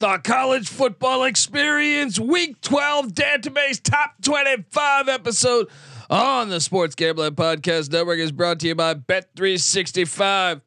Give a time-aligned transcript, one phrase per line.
[0.00, 5.68] The college football experience, week 12 Dantabase top 25 episode
[6.10, 10.60] on the Sports Gambling Podcast Network is brought to you by Bet365.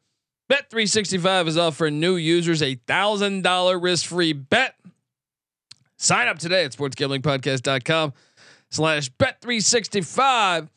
[0.50, 4.74] Bet365 is offering new users a thousand dollar risk free bet.
[5.98, 8.14] Sign up today at sportsgamblingpodcast.com
[8.70, 10.68] slash bet365.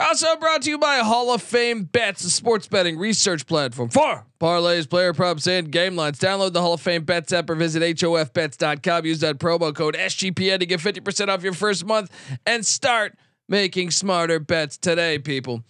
[0.00, 4.24] Also brought to you by Hall of Fame Bets, a sports betting research platform for
[4.40, 6.18] parlays, player props, and game lines.
[6.18, 9.04] Download the Hall of Fame Bets app or visit HOFBets.com.
[9.04, 12.10] Use that promo code SGPN to get 50% off your first month
[12.46, 13.18] and start
[13.48, 15.62] making smarter bets today, people.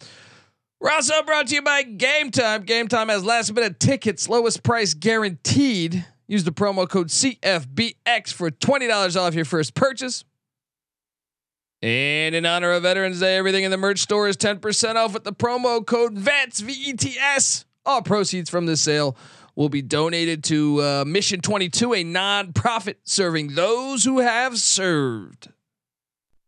[0.79, 2.65] We're also brought to you by Gametime.
[2.65, 6.07] Game Time has last minute tickets, lowest price guaranteed.
[6.29, 10.25] Use the promo code CFBX for $20 off your first purchase.
[11.83, 15.25] And in honor of Veterans Day, everything in the merch store is 10% off with
[15.25, 17.65] the promo code VETS, V E T S.
[17.87, 19.17] All proceeds from this sale
[19.57, 25.49] will be donated to uh, Mission 22, a nonprofit serving those who have served.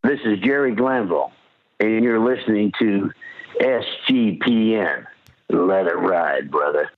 [0.02, 1.32] This is Jerry Glanville,
[1.80, 3.10] and you're listening to
[3.60, 5.06] SGPN.
[5.48, 6.90] Let it ride, brother.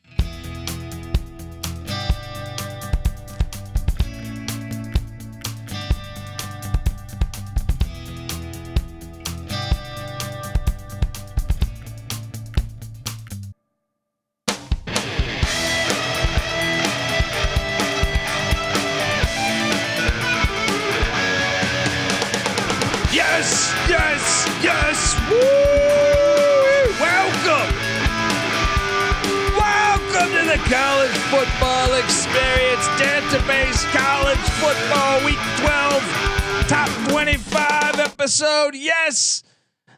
[31.34, 38.76] Football experience Dantabase college football week 12 top 25 episode.
[38.76, 39.42] Yes.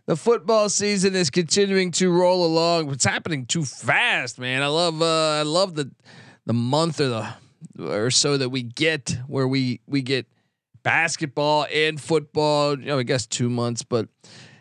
[0.06, 2.90] The football season is continuing to roll along.
[2.90, 4.62] It's happening too fast, man.
[4.62, 5.90] I love uh I love the
[6.46, 7.34] the month or the
[7.78, 10.26] or so that we get where we we get
[10.84, 12.78] basketball and football.
[12.80, 14.08] You know, I guess two months, but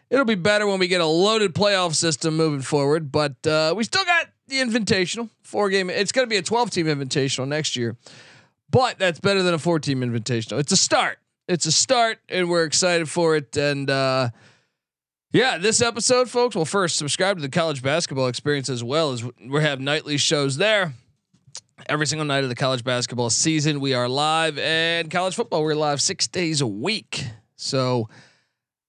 [0.09, 3.13] it'll be better when we get a loaded playoff system moving forward.
[3.13, 5.89] But uh, we still got the invitational four game.
[5.89, 7.95] It's going to be a 12 team invitational next year,
[8.69, 10.59] but that's better than a four team invitational.
[10.59, 11.19] It's a start.
[11.47, 13.55] It's a start, and we're excited for it.
[13.55, 14.29] And uh,
[15.31, 16.55] yeah, this episode, folks.
[16.55, 20.57] Well, first subscribe to the college basketball experience as well as we have nightly shows
[20.57, 20.93] there
[21.87, 23.79] every single night of the college basketball season.
[23.79, 25.63] We are live and college football.
[25.63, 27.25] We're live six days a week.
[27.57, 28.09] So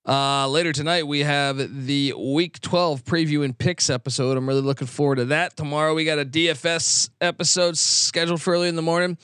[0.07, 4.37] uh, later tonight we have the week 12 preview and picks episode.
[4.37, 5.57] I'm really looking forward to that.
[5.57, 9.19] Tomorrow we got a DFS episode scheduled for early in the morning,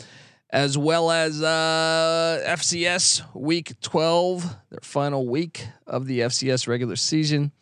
[0.50, 7.52] as well as uh, FCS week 12, their final week of the FCS regular season.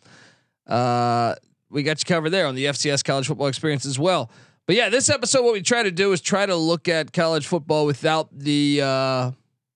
[0.65, 1.35] Uh,
[1.69, 4.31] we got you covered there on the FCS college football experience as well.
[4.65, 7.45] But yeah, this episode, what we try to do is try to look at college
[7.45, 9.31] football without the uh,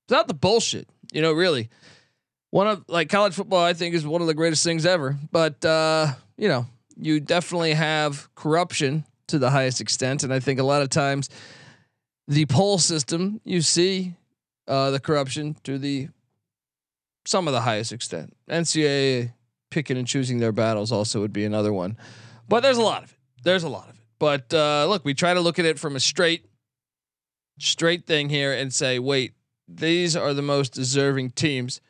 [0.10, 0.88] without the bullshit.
[1.12, 1.70] You know, really,
[2.56, 5.18] one of like college football, I think is one of the greatest things ever.
[5.30, 10.62] But uh, you know, you definitely have corruption to the highest extent, and I think
[10.62, 11.28] a lot of times
[12.30, 14.14] the poll system you see
[14.70, 16.08] uh, the corruption to the
[17.26, 18.34] some of the highest extent.
[18.50, 19.34] NCAA
[19.70, 21.98] picking and choosing their battles also would be another one,
[22.48, 23.18] but there's a lot of it.
[23.44, 24.02] There's a lot of it.
[24.18, 26.46] But uh, look, we try to look at it from a straight,
[27.60, 29.34] straight thing here and say, wait,
[29.68, 31.82] these are the most deserving teams.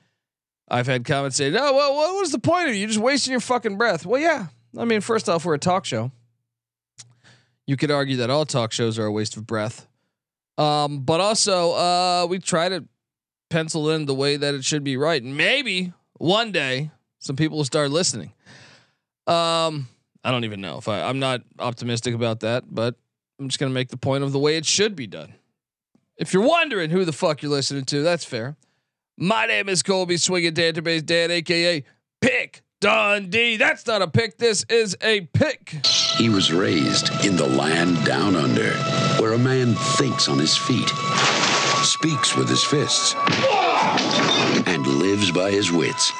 [0.68, 2.76] I've had comments say, "No, well, what was the point of?
[2.76, 4.48] You just wasting your fucking breath." Well, yeah.
[4.78, 6.12] I mean, first off, we're a talk show.
[7.68, 9.88] You could argue that all talk shows are a waste of breath.
[10.58, 12.86] Um, but also, uh, we try to
[13.50, 15.24] pencil in the way that it should be right.
[15.24, 18.34] Maybe one day some people will start listening.
[19.28, 19.88] Um,
[20.24, 22.96] I don't even know if I, I'm not optimistic about that, but
[23.40, 25.34] I'm just gonna make the point of the way it should be done.
[26.18, 28.56] If you're wondering who the fuck you're listening to, that's fair.
[29.18, 31.86] My name is Colby Swinging Database Dan, aka
[32.20, 33.56] Pick Dundee.
[33.56, 34.38] That's not a pick.
[34.38, 35.70] This is a pick.
[36.18, 38.74] He was raised in the land down under,
[39.22, 40.90] where a man thinks on his feet,
[41.86, 43.16] speaks with his fists,
[44.68, 46.12] and lives by his wits.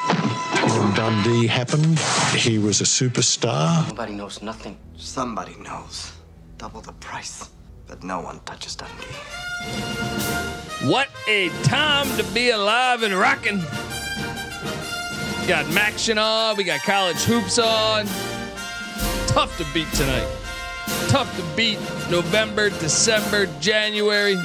[0.64, 2.00] When Dundee happened,
[2.34, 3.90] he was a superstar.
[3.90, 4.78] Nobody knows nothing.
[4.96, 6.14] Somebody knows.
[6.58, 7.50] Double the price.
[7.88, 10.55] But no one touches Dundee.
[10.84, 13.58] What a time to be alive and rocking.
[15.48, 18.06] Got MACtion on, we got college hoops on.
[19.28, 20.28] Tough to beat tonight.
[21.08, 21.80] Tough to beat
[22.10, 24.36] November, December, January.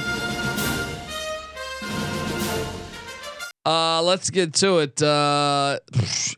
[3.65, 5.01] Uh, let's get to it.
[5.01, 5.79] Uh,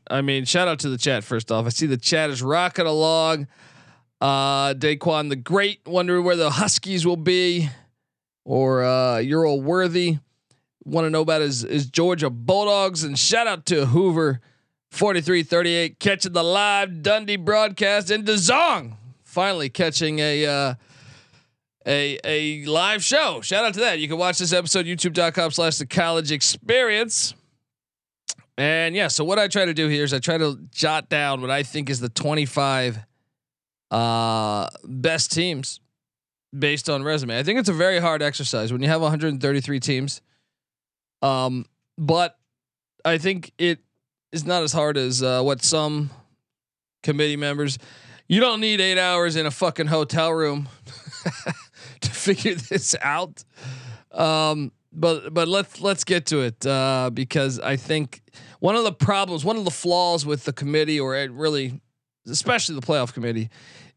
[0.10, 1.66] I mean, shout out to the chat first off.
[1.66, 3.48] I see the chat is rocking along.
[4.19, 7.69] Uh, Daquan the Great, wondering where the Huskies will be.
[8.45, 10.18] Or uh, Earl Worthy.
[10.86, 14.42] Want to know about is, is Georgia Bulldogs and shout out to Hoover
[14.92, 18.94] 4338 catching the live Dundee broadcast in DeZong.
[19.24, 20.74] Finally catching a uh,
[21.88, 23.42] a a live show.
[23.42, 24.00] Shout out to that.
[24.00, 27.34] You can watch this episode youtube.com slash the college experience.
[28.57, 31.42] And yeah, so what I try to do here is I try to jot down
[31.42, 33.00] what I think is the 25
[33.89, 35.80] uh, best teams
[36.58, 37.38] based on resume.
[37.38, 40.22] I think it's a very hard exercise when you have 133 teams.
[41.22, 41.66] Um,
[41.98, 42.38] but
[43.06, 43.80] I think it
[44.32, 46.10] is not as hard as uh, what some
[47.02, 47.78] committee members.
[48.28, 50.70] You don't need eight hours in a fucking hotel room
[52.02, 53.44] to figure this out.
[54.12, 58.22] Um, but but let's let's get to it uh, because I think
[58.60, 61.82] one of the problems, one of the flaws with the committee, or really,
[62.28, 63.50] especially the playoff committee,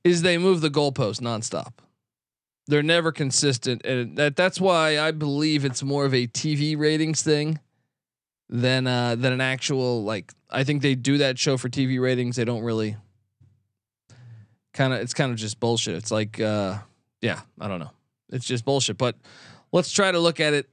[0.05, 1.73] is they move the goalpost nonstop.
[2.69, 7.23] They're never consistent, and that that's why I believe it's more of a TV ratings
[7.23, 7.61] thing
[8.49, 10.33] than uh, than an actual like.
[10.51, 12.37] I think they do that show for TV ratings.
[12.37, 12.97] They don't really
[14.73, 15.01] kind of.
[15.01, 15.95] It's kind of just bullshit.
[15.95, 16.79] It's like, uh,
[17.21, 17.93] yeah, I don't know.
[18.31, 18.99] It's just bullshit.
[18.99, 19.17] But
[19.71, 20.69] let's try to look at it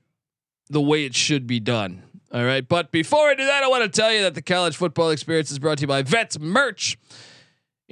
[0.70, 2.04] the way it should be done.
[2.34, 2.68] All right.
[2.68, 5.52] But before I do that, I want to tell you that the college football experience
[5.52, 6.98] is brought to you by Vets Merch.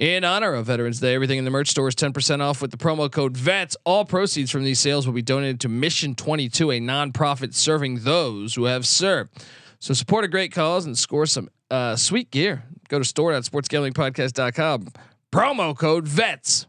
[0.02, 2.76] In honor of Veterans Day, everything in the merch store is 10% off with the
[2.76, 3.76] promo code VETS.
[3.84, 8.56] All proceeds from these sales will be donated to Mission 22, a nonprofit serving those
[8.56, 9.30] who have served.
[9.78, 12.64] So support a great cause and score some uh, sweet gear.
[12.88, 14.88] Go to store.sportsgamblingpodcast.com.
[15.30, 16.66] Promo code VETS.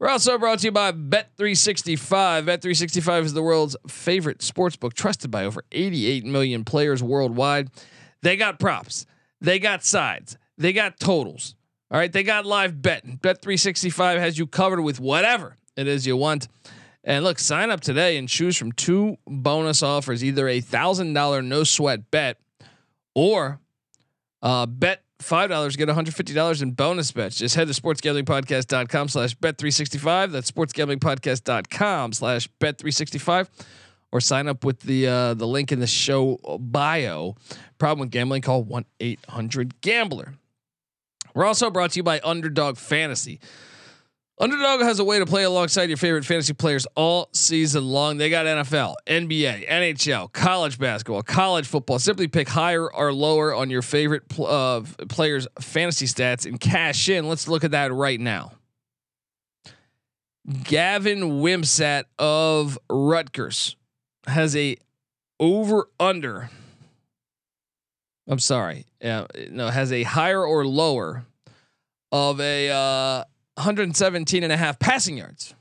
[0.00, 2.46] We're also brought to you by Bet365.
[2.46, 7.70] Bet365 is the world's favorite sports book, trusted by over 88 million players worldwide.
[8.22, 9.06] They got props,
[9.40, 11.54] they got sides, they got totals.
[11.94, 13.20] All right, they got live betting.
[13.22, 16.48] Bet365 has you covered with whatever it is you want.
[17.04, 21.40] And look, sign up today and choose from two bonus offers: either a thousand dollar
[21.40, 22.38] no sweat bet,
[23.14, 23.60] or
[24.42, 27.36] uh, bet five dollars get one hundred fifty dollars in bonus bets.
[27.36, 30.32] Just head to sportsgamblingpodcast.com slash bet three sixty five.
[30.32, 33.48] That's sportsgamblingpodcast.com slash bet three sixty five.
[34.10, 37.36] Or sign up with the uh, the link in the show bio.
[37.78, 38.42] Problem with gambling?
[38.42, 40.34] Call one eight hundred gambler.
[41.34, 43.40] We're also brought to you by Underdog Fantasy.
[44.38, 48.16] Underdog has a way to play alongside your favorite fantasy players all season long.
[48.16, 52.00] They got NFL, NBA, NHL, college basketball, college football.
[52.00, 57.08] Simply pick higher or lower on your favorite pl- uh, players' fantasy stats and cash
[57.08, 57.28] in.
[57.28, 58.52] Let's look at that right now.
[60.64, 63.76] Gavin Wimsatt of Rutgers
[64.26, 64.76] has a
[65.38, 66.50] over under.
[68.26, 68.86] I'm sorry.
[69.00, 71.24] Yeah, no, has a higher or lower
[72.10, 73.24] of a uh,
[73.56, 75.54] 117 and a half passing yards.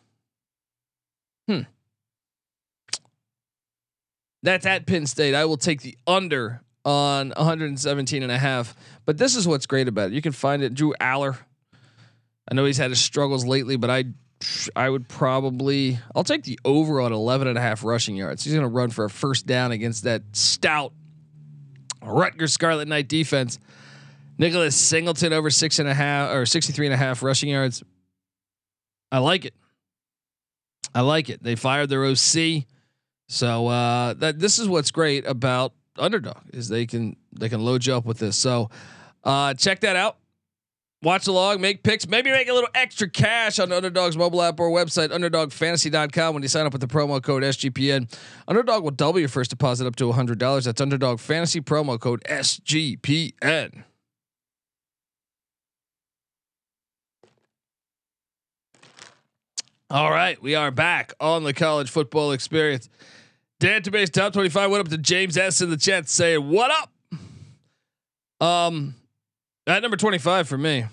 [1.48, 1.62] Hmm.
[4.44, 5.36] That's at Penn State.
[5.36, 8.76] I will take the under on 117 and a half.
[9.06, 10.14] But this is what's great about it.
[10.14, 10.74] You can find it.
[10.74, 11.38] Drew Allar.
[12.50, 14.06] I know he's had his struggles lately, but I
[14.76, 18.44] I would probably I'll take the over on 11 and a half rushing yards.
[18.44, 20.94] He's going to run for a first down against that stout
[22.04, 23.60] Rutgers Scarlet Knight defense.
[24.38, 27.84] Nicholas Singleton over six and a half or 63 and a half rushing yards.
[29.12, 29.54] I like it.
[30.96, 31.42] I like it.
[31.44, 32.66] They fired their OC.
[33.28, 37.86] So uh, that this is what's great about underdog is they can they can load
[37.86, 38.36] you up with this.
[38.36, 38.70] So
[39.24, 40.18] uh, check that out.
[41.04, 44.70] Watch along, make picks, maybe make a little extra cash on Underdog's mobile app or
[44.70, 46.34] website, underdogfantasy.com.
[46.34, 48.10] When you sign up with the promo code SGPN,
[48.48, 50.64] Underdog will double your first deposit up to $100.
[50.64, 53.84] That's Underdog Fantasy promo code SGPN.
[59.90, 62.88] All right, we are back on the college football experience.
[63.60, 66.90] Dantabase top 25 went up to James S in the chat saying, What up?
[68.48, 68.96] Um,
[69.68, 70.86] at number 25 for me.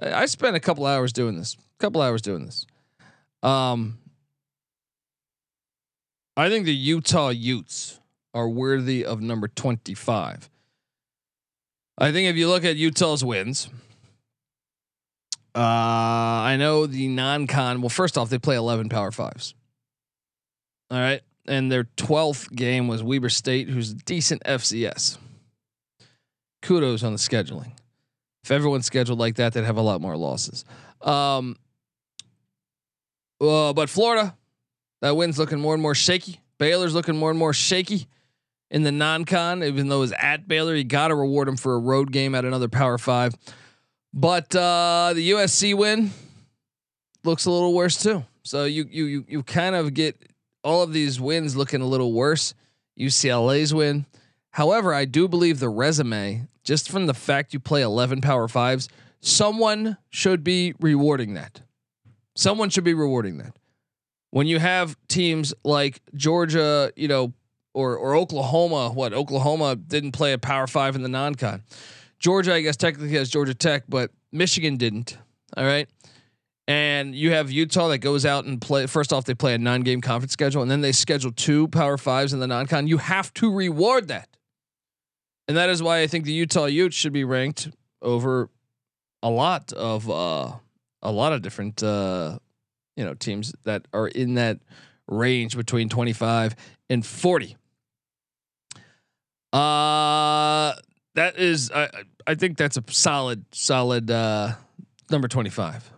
[0.00, 1.54] I, spent a couple hours doing this.
[1.54, 2.66] A couple hours doing this.
[3.42, 3.98] Um,
[6.36, 7.98] I think the Utah Utes
[8.32, 10.48] are worthy of number 25.
[11.98, 13.68] I think if you look at Utah's wins,
[15.54, 17.82] uh, I know the non-con.
[17.82, 19.54] Well, first off, they play 11 Power Fives.
[20.90, 25.18] All right, and their 12th game was Weber State, who's a decent FCS.
[26.62, 27.72] Kudos on the scheduling.
[28.44, 30.64] If everyone's scheduled like that, they'd have a lot more losses.
[31.02, 31.56] Um,
[33.40, 34.36] uh, but Florida,
[35.00, 36.40] that win's looking more and more shaky.
[36.58, 38.06] Baylor's looking more and more shaky
[38.70, 39.62] in the non-con.
[39.62, 42.44] Even though it's at Baylor, you got to reward him for a road game at
[42.44, 43.34] another Power Five.
[44.12, 46.10] But uh, the USC win
[47.24, 48.24] looks a little worse too.
[48.42, 50.16] So you you you you kind of get
[50.62, 52.54] all of these wins looking a little worse.
[52.98, 54.06] UCLA's win.
[54.50, 58.88] However, I do believe the resume, just from the fact you play 11 Power Fives,
[59.20, 61.62] someone should be rewarding that.
[62.34, 63.56] Someone should be rewarding that.
[64.30, 67.32] When you have teams like Georgia, you know,
[67.74, 71.62] or or Oklahoma, what Oklahoma didn't play a Power Five in the non-con.
[72.18, 75.18] Georgia, I guess technically has Georgia Tech, but Michigan didn't.
[75.56, 75.88] All right.
[76.68, 78.86] And you have Utah that goes out and play.
[78.86, 82.32] First off, they play a nine-game conference schedule, and then they schedule two Power Fives
[82.32, 82.86] in the non-con.
[82.86, 84.28] You have to reward that,
[85.50, 88.48] and that is why I think the Utah Utes should be ranked over
[89.20, 90.52] a lot of uh,
[91.02, 92.38] a lot of different uh,
[92.96, 94.60] you know teams that are in that
[95.08, 96.54] range between 25
[96.88, 97.56] and 40.
[99.52, 100.74] Uh
[101.16, 101.88] that is I
[102.28, 104.52] I think that's a solid solid uh
[105.10, 105.90] number 25.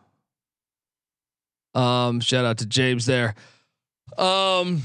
[1.74, 3.34] Um shout out to James there.
[4.16, 4.80] Um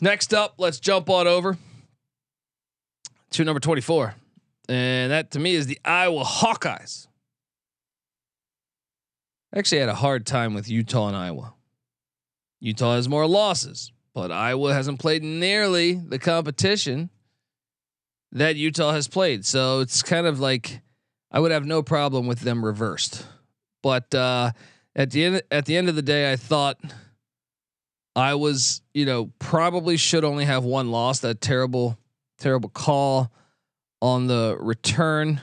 [0.00, 1.58] next up, let's jump on over
[3.36, 4.14] to number 24.
[4.68, 7.06] And that to me is the Iowa Hawkeyes.
[9.54, 11.54] I actually had a hard time with Utah and Iowa.
[12.60, 17.10] Utah has more losses, but Iowa hasn't played nearly the competition
[18.32, 19.44] that Utah has played.
[19.44, 20.80] So it's kind of like
[21.30, 23.24] I would have no problem with them reversed.
[23.82, 24.52] But uh,
[24.94, 26.80] at the end at the end of the day, I thought
[28.16, 31.20] I was, you know, probably should only have one loss.
[31.20, 31.98] That terrible,
[32.38, 33.32] terrible call
[34.02, 35.40] on the return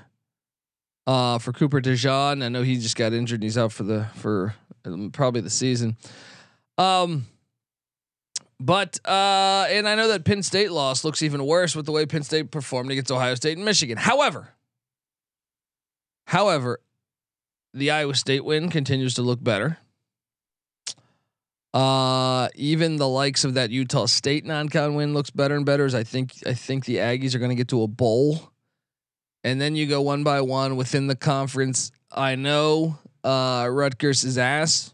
[1.07, 2.43] uh, for Cooper DeJean.
[2.43, 5.49] I know he just got injured and he's out for the for um, probably the
[5.49, 5.97] season.
[6.77, 7.27] Um,
[8.59, 12.05] but uh, and I know that Penn State loss looks even worse with the way
[12.05, 13.97] Penn State performed against Ohio State and Michigan.
[13.97, 14.49] However,
[16.27, 16.79] however,
[17.73, 19.79] the Iowa State win continues to look better.
[21.73, 25.85] Uh, even the likes of that Utah State non-con win looks better and better.
[25.85, 28.51] As I think, I think the Aggies are going to get to a bowl,
[29.43, 31.91] and then you go one by one within the conference.
[32.11, 34.93] I know uh, Rutgers is ass,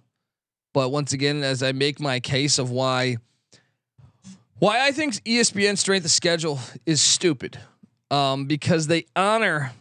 [0.73, 3.17] but once again, as I make my case of why
[4.59, 7.57] why I think ESPN strength of schedule is stupid,
[8.11, 9.71] um, because they honor.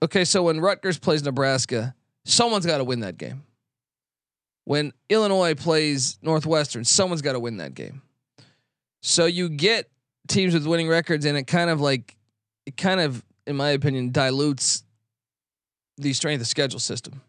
[0.00, 3.44] Okay, so when Rutgers plays Nebraska, someone's got to win that game.
[4.64, 8.02] When Illinois plays Northwestern, someone's got to win that game.
[9.02, 9.90] So you get
[10.28, 12.16] teams with winning records, and it kind of like,
[12.66, 14.84] it kind of, in my opinion, dilutes
[15.98, 17.20] the strength of schedule system.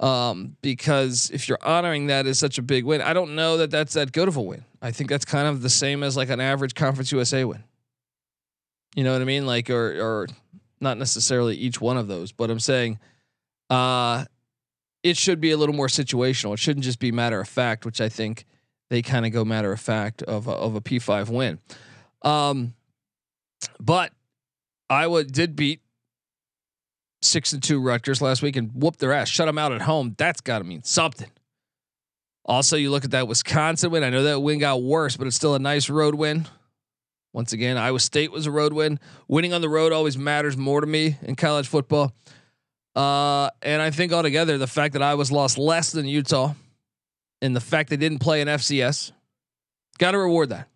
[0.00, 3.70] Um, because if you're honoring that as such a big win, I don't know that
[3.70, 4.64] that's that good of a win.
[4.80, 7.62] I think that's kind of the same as like an average Conference USA win.
[8.96, 9.46] You know what I mean?
[9.46, 10.26] Like, or or
[10.80, 12.98] not necessarily each one of those, but I'm saying,
[13.68, 14.24] uh,
[15.02, 16.52] it should be a little more situational.
[16.54, 18.44] It shouldn't just be matter of fact, which I think
[18.90, 21.58] they kind of go matter of fact of a, of a P5 win.
[22.22, 22.74] Um,
[23.78, 24.12] but
[24.88, 25.80] Iowa did beat
[27.22, 30.14] six and two Rutgers last week and whooped their ass, shut them out at home.
[30.18, 31.30] That's got to mean something.
[32.44, 34.02] Also, you look at that Wisconsin win.
[34.02, 36.46] I know that win got worse, but it's still a nice road win.
[37.32, 38.98] Once again, Iowa State was a road win.
[39.28, 42.12] Winning on the road always matters more to me in college football.
[43.00, 46.52] Uh, and I think altogether, the fact that I was lost less than Utah
[47.40, 49.12] and the fact they didn't play an FCS,
[49.98, 50.68] got to reward that.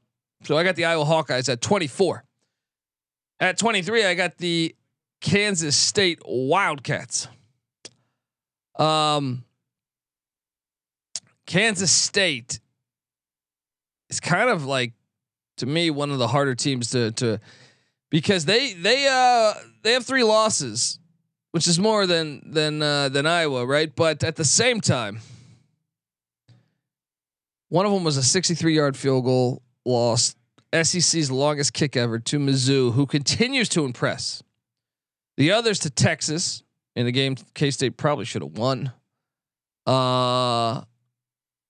[0.45, 2.25] So I got the Iowa Hawkeyes at 24.
[3.41, 4.75] At 23, I got the
[5.21, 7.29] Kansas State Wildcats.
[8.79, 9.45] Um,
[11.47, 12.59] Kansas State
[14.09, 14.95] is kind of like
[15.59, 17.39] to me one of the harder teams to to
[18.11, 19.53] because they they uh
[19.83, 20.99] they have three losses,
[21.55, 23.95] which is more than than uh, than Iowa, right?
[23.95, 25.21] But at the same time,
[27.69, 30.35] one of them was a 63 yard field goal loss.
[30.73, 34.43] SEC's longest kick ever to Mizzou, who continues to impress.
[35.37, 36.65] The others to Texas
[36.97, 38.91] in the game K State probably should have won.
[39.87, 40.83] Uh,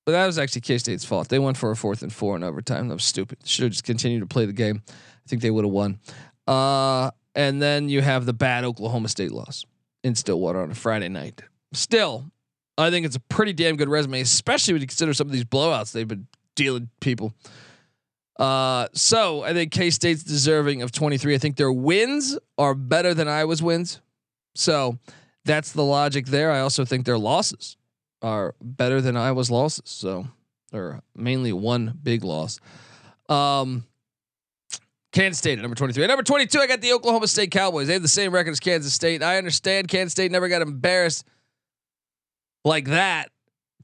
[0.06, 1.28] but that was actually K State's fault.
[1.28, 2.88] They went for a fourth and four in overtime.
[2.88, 3.46] That was stupid.
[3.46, 4.82] Should have just continued to play the game.
[4.88, 5.98] I think they would have won.
[6.46, 9.66] Uh, and then you have the bad Oklahoma State loss
[10.04, 11.42] in Stillwater on a Friday night.
[11.72, 12.30] Still,
[12.78, 15.44] I think it's a pretty damn good resume, especially when you consider some of these
[15.44, 17.34] blowouts they've been dealing people.
[18.38, 21.34] Uh, so I think K State's deserving of 23.
[21.34, 24.00] I think their wins are better than Iowa's wins.
[24.54, 24.98] So
[25.44, 26.52] that's the logic there.
[26.52, 27.76] I also think their losses
[28.22, 29.84] are better than Iowa's losses.
[29.86, 30.26] So,
[30.72, 32.60] or mainly one big loss.
[33.28, 33.84] Um,
[35.14, 36.02] Kansas State at number 23.
[36.02, 37.86] At number 22, I got the Oklahoma State Cowboys.
[37.86, 39.22] They have the same record as Kansas State.
[39.22, 41.24] I understand Kansas State never got embarrassed
[42.64, 43.30] like that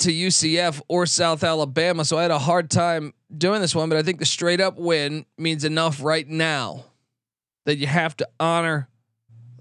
[0.00, 3.88] to UCF or South Alabama, so I had a hard time doing this one.
[3.88, 6.87] But I think the straight up win means enough right now
[7.64, 8.88] that you have to honor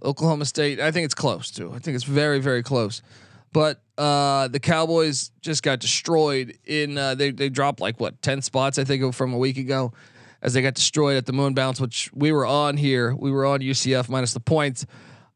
[0.01, 0.79] Oklahoma State.
[0.79, 1.71] I think it's close too.
[1.71, 3.03] I think it's very very close.
[3.51, 6.97] But uh, the Cowboys just got destroyed in.
[6.97, 9.93] Uh, they they dropped like what ten spots I think from a week ago,
[10.41, 13.15] as they got destroyed at the Moon Bounce, which we were on here.
[13.15, 14.85] We were on UCF minus the points,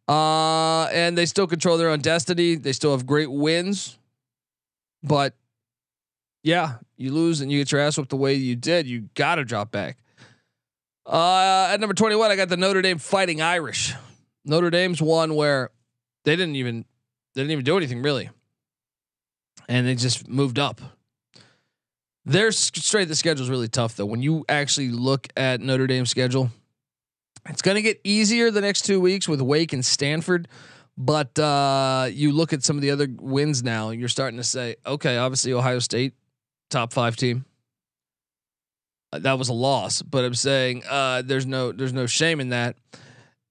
[0.08, 2.56] uh, and they still control their own destiny.
[2.56, 3.98] They still have great wins,
[5.02, 5.36] but
[6.44, 8.88] yeah, you lose and you get your ass whooped the way you did.
[8.88, 9.98] You got to drop back.
[11.06, 13.94] Uh, at number twenty one, I got the Notre Dame Fighting Irish.
[14.46, 15.70] Notre Dame's one where
[16.24, 16.86] they didn't even
[17.34, 18.30] they didn't even do anything really,
[19.68, 20.80] and they just moved up.
[22.26, 24.06] Their straight the schedule is really tough though.
[24.06, 26.50] When you actually look at Notre Dame's schedule,
[27.50, 30.48] it's going to get easier the next two weeks with Wake and Stanford.
[30.98, 34.44] But uh, you look at some of the other wins now, and you're starting to
[34.44, 36.14] say, okay, obviously Ohio State,
[36.70, 37.46] top five team.
[39.12, 42.50] Uh, that was a loss, but I'm saying uh, there's no there's no shame in
[42.50, 42.78] that.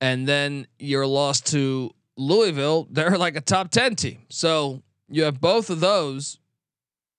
[0.01, 4.23] And then you're lost to Louisville, they're like a top 10 team.
[4.29, 6.39] So you have both of those.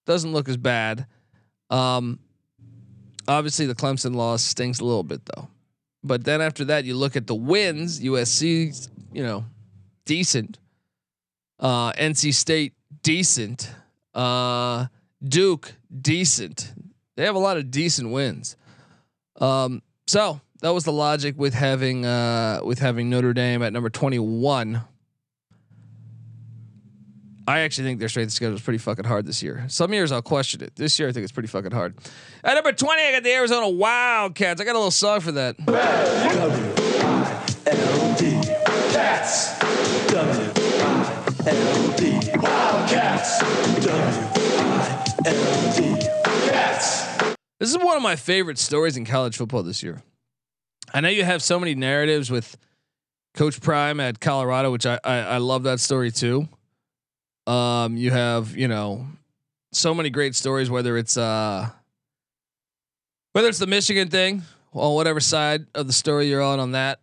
[0.05, 1.05] Doesn't look as bad.
[1.73, 2.19] Um,
[3.27, 5.47] obviously, the Clemson loss stings a little bit, though.
[6.03, 7.99] But then after that, you look at the wins.
[8.01, 9.45] USC, you know,
[10.05, 10.59] decent.
[11.59, 13.71] Uh, NC State, decent.
[14.13, 14.87] Uh,
[15.23, 16.73] Duke, decent.
[17.15, 18.55] They have a lot of decent wins.
[19.39, 23.89] Um, so that was the logic with having uh, with having Notre Dame at number
[23.89, 24.81] twenty one.
[27.45, 29.65] I actually think their strength of schedule is pretty fucking hard this year.
[29.67, 30.75] Some years I'll question it.
[30.75, 31.95] This year I think it's pretty fucking hard.
[32.43, 34.61] At number twenty, I got the Arizona Wildcats.
[34.61, 35.57] I got a little song for that.
[35.65, 35.91] W-I-L-D
[38.93, 39.59] Cats.
[40.11, 40.59] W-I-L-D
[42.39, 43.39] Wildcats.
[43.85, 45.81] W-I-L-D
[46.49, 47.35] Cats.
[47.59, 50.01] This is one of my favorite stories in college football this year.
[50.93, 52.55] I know you have so many narratives with
[53.33, 56.47] Coach Prime at Colorado, which I, I, I love that story too.
[57.45, 59.07] Um, you have you know
[59.71, 61.69] so many great stories, whether it's uh
[63.33, 66.99] whether it's the Michigan thing, on whatever side of the story you're on on that.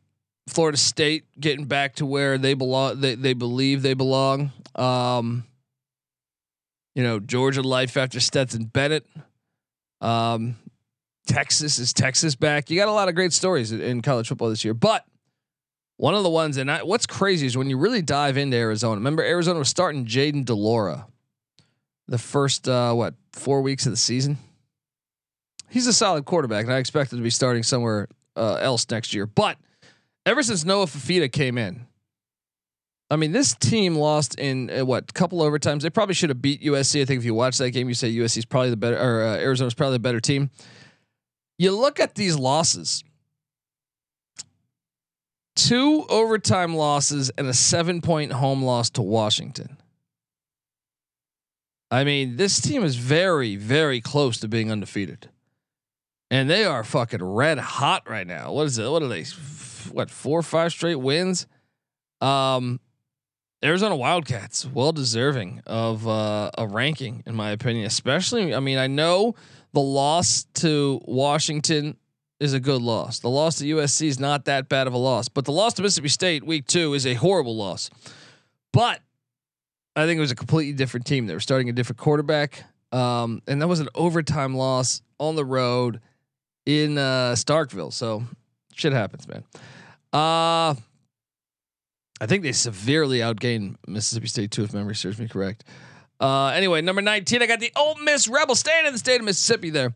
[0.48, 4.53] Florida State getting back to where they belong, they they believe they belong.
[4.74, 5.44] Um,
[6.94, 9.07] you know Georgia life after Stetson Bennett.
[10.00, 10.57] Um,
[11.26, 12.70] Texas is Texas back.
[12.70, 15.05] You got a lot of great stories in college football this year, but
[16.01, 18.95] one of the ones, and I, what's crazy is when you really dive into Arizona.
[18.95, 21.07] Remember, Arizona was starting Jayden de Laura
[22.09, 24.39] the first uh, what four weeks of the season.
[25.69, 29.13] He's a solid quarterback, and I expect him to be starting somewhere uh, else next
[29.13, 29.27] year.
[29.27, 29.59] But
[30.25, 31.87] ever since Noah Fifita came in,
[33.11, 35.83] I mean, this team lost in uh, what couple overtimes.
[35.83, 37.03] They probably should have beat USC.
[37.03, 39.23] I think if you watch that game, you say USC is probably the better, or
[39.23, 40.51] uh, Arizona's probably the better team
[41.61, 43.05] you look at these losses
[45.68, 49.77] two overtime losses and a seven point home loss to Washington.
[51.90, 55.29] I mean, this team is very, very close to being undefeated.
[56.31, 58.53] And they are fucking red hot right now.
[58.53, 58.88] What is it?
[58.88, 59.25] What are they?
[59.90, 61.49] What, four or five straight wins?
[62.20, 62.79] Um,
[63.64, 67.87] Arizona Wildcats, well deserving of uh, a ranking, in my opinion.
[67.87, 69.35] Especially, I mean, I know
[69.73, 71.96] the loss to Washington
[72.40, 73.20] is a good loss.
[73.20, 75.83] The loss to USC is not that bad of a loss, but the loss to
[75.83, 77.90] Mississippi State week two is a horrible loss.
[78.72, 79.00] But
[79.94, 81.26] I think it was a completely different team.
[81.26, 85.44] They were starting a different quarterback, um, and that was an overtime loss on the
[85.44, 86.00] road
[86.64, 87.92] in uh, Starkville.
[87.92, 88.24] So
[88.74, 89.44] shit happens, man.
[90.12, 90.74] Uh,
[92.20, 95.64] I think they severely outgained Mississippi State too, if memory serves me correct.
[96.20, 99.24] Uh, anyway, number 19, I got the Ole Miss Rebels staying in the state of
[99.24, 99.94] Mississippi there.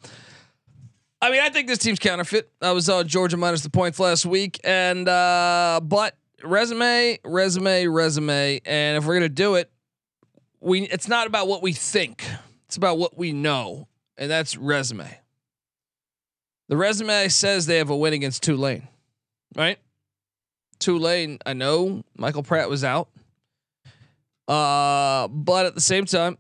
[1.25, 2.51] I mean, I think this team's counterfeit.
[2.61, 8.61] I was on Georgia minus the points last week, and uh, but resume, resume, resume,
[8.67, 9.71] and if we're gonna do it,
[10.61, 12.27] we it's not about what we think;
[12.67, 15.19] it's about what we know, and that's resume.
[16.69, 18.87] The resume says they have a win against Tulane,
[19.57, 19.79] right?
[20.79, 23.09] Tulane, I know Michael Pratt was out.
[24.47, 26.37] Uh, but at the same time,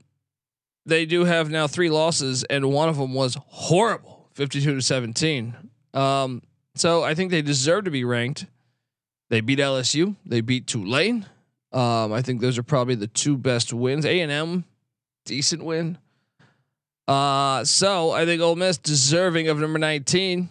[0.84, 5.54] they do have now three losses, and one of them was horrible, fifty-two to seventeen.
[5.92, 6.42] Um,
[6.74, 8.46] so I think they deserve to be ranked.
[9.30, 10.16] They beat LSU.
[10.26, 11.26] They beat Tulane.
[11.72, 14.04] Um, I think those are probably the two best wins.
[14.06, 14.64] A and M,
[15.24, 15.98] decent win.
[17.06, 20.48] Uh, so I think Ole Miss deserving of number nineteen.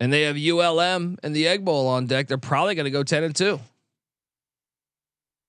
[0.00, 2.28] And they have ULM and the Egg Bowl on deck.
[2.28, 3.58] They're probably going to go ten and two.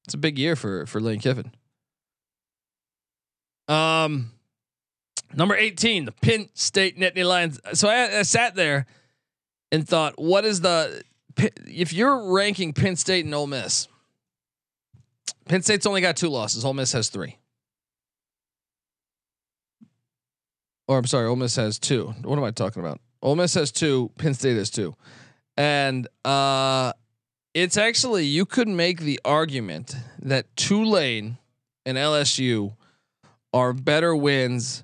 [0.06, 1.52] It's a big year for for Lane Kiffin.
[3.68, 4.32] Um,
[5.36, 7.60] number 18, the Penn State Nittany Lions.
[7.74, 8.86] So I, I sat there
[9.72, 11.04] and thought, what is the
[11.66, 13.88] if you're ranking Penn State and Ole Miss?
[15.48, 16.66] Penn State's only got two losses.
[16.66, 17.38] Ole Miss has three.
[20.88, 22.14] Or I'm sorry, Ole Miss has two.
[22.24, 23.00] What am I talking about?
[23.22, 24.12] Ole Miss has two.
[24.18, 24.96] Penn State has two,
[25.56, 26.94] and uh,
[27.54, 31.38] it's actually you could make the argument that Tulane
[31.86, 32.76] and LSU
[33.54, 34.84] are better wins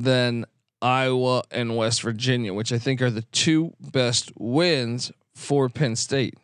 [0.00, 0.46] than
[0.80, 6.36] Iowa and West Virginia, which I think are the two best wins for Penn State.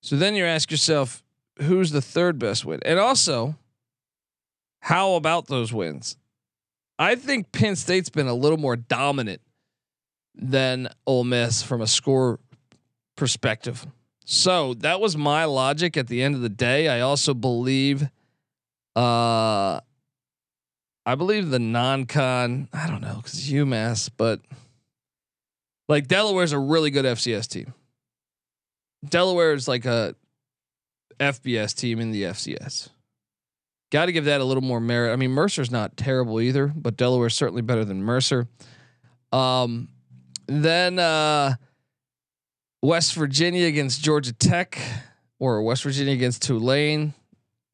[0.00, 1.22] So then you ask yourself,
[1.62, 2.80] who's the third best win?
[2.84, 3.56] And also,
[4.80, 6.16] how about those wins?
[6.98, 9.40] I think Penn State's been a little more dominant
[10.34, 12.38] than Ole Miss from a score
[13.16, 13.86] perspective.
[14.24, 16.88] So that was my logic at the end of the day.
[16.88, 18.08] I also believe
[18.96, 19.80] uh
[21.06, 24.40] I believe the non-con, I don't know, because UMass, but
[25.88, 27.74] like Delaware's a really good FCS team.
[29.08, 30.14] Delaware is like a
[31.20, 32.88] FBS team in the FCS.
[33.92, 35.12] Got to give that a little more merit.
[35.12, 38.48] I mean, Mercer's not terrible either, but Delaware's certainly better than Mercer.
[39.30, 39.88] Um,
[40.46, 41.54] then uh,
[42.82, 44.80] West Virginia against Georgia Tech
[45.38, 47.14] or West Virginia against Tulane.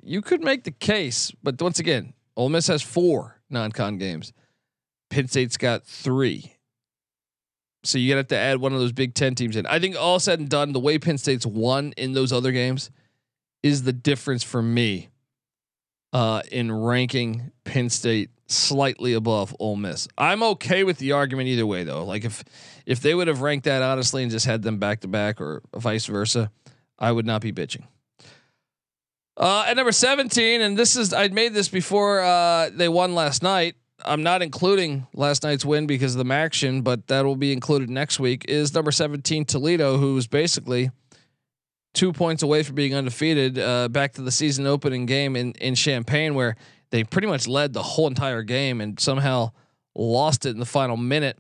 [0.02, 4.32] You could make the case, but once again, Ole Miss has four non-con games.
[5.10, 6.56] Penn State's got three.
[7.84, 9.66] So you have to add one of those Big Ten teams in.
[9.66, 12.90] I think all said and done, the way Penn State's won in those other games
[13.62, 15.10] is the difference for me
[16.14, 20.08] uh, in ranking Penn State slightly above Ole Miss.
[20.16, 22.06] I'm okay with the argument either way, though.
[22.06, 22.42] Like if
[22.86, 25.60] if they would have ranked that honestly and just had them back to back or
[25.76, 26.50] vice versa,
[26.98, 27.84] I would not be bitching.
[29.40, 33.42] Uh, at number 17, and this is I'd made this before uh, they won last
[33.42, 33.74] night.
[34.04, 37.88] I'm not including last night's win because of the action, but that will be included
[37.88, 38.44] next week.
[38.48, 40.90] Is number 17 Toledo, who's basically
[41.94, 43.58] two points away from being undefeated.
[43.58, 46.54] Uh, back to the season opening game in in Champaign, where
[46.90, 49.52] they pretty much led the whole entire game and somehow
[49.94, 51.38] lost it in the final minute.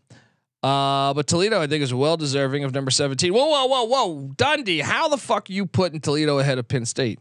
[0.62, 3.30] Uh, but Toledo, I think, is well deserving of number 17.
[3.30, 6.86] Whoa, whoa, whoa, whoa, Dundee, how the fuck are you putting Toledo ahead of Penn
[6.86, 7.18] State?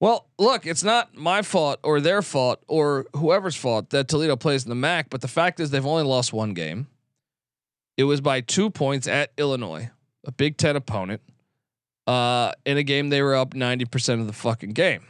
[0.00, 4.64] Well, look, it's not my fault or their fault or whoever's fault that Toledo plays
[4.64, 6.86] in the MAC, but the fact is they've only lost one game.
[7.96, 9.90] It was by two points at Illinois,
[10.24, 11.20] a Big Ten opponent,
[12.06, 15.04] uh, in a game they were up 90% of the fucking game.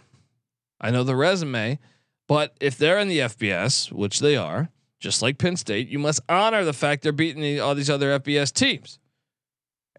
[0.80, 1.78] I know the resume,
[2.26, 4.70] but if they're in the FBS, which they are,
[5.00, 8.18] just like Penn State, you must honor the fact they're beating the, all these other
[8.18, 8.98] FBS teams.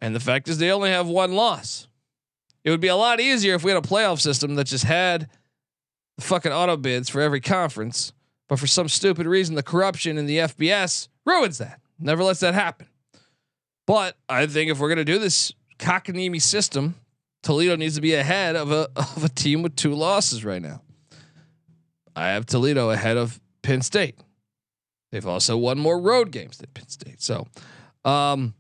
[0.01, 1.88] And the fact is they only have one loss.
[2.63, 5.29] It would be a lot easier if we had a playoff system that just had
[6.17, 8.13] the fucking auto bids for every conference.
[8.47, 11.79] But for some stupid reason, the corruption in the FBS ruins that.
[11.99, 12.87] Never lets that happen.
[13.85, 16.95] But I think if we're gonna do this cockamamie system,
[17.43, 20.81] Toledo needs to be ahead of a of a team with two losses right now.
[22.15, 24.15] I have Toledo ahead of Penn State.
[25.11, 27.21] They've also won more road games than Penn State.
[27.21, 27.47] So,
[28.05, 28.53] um,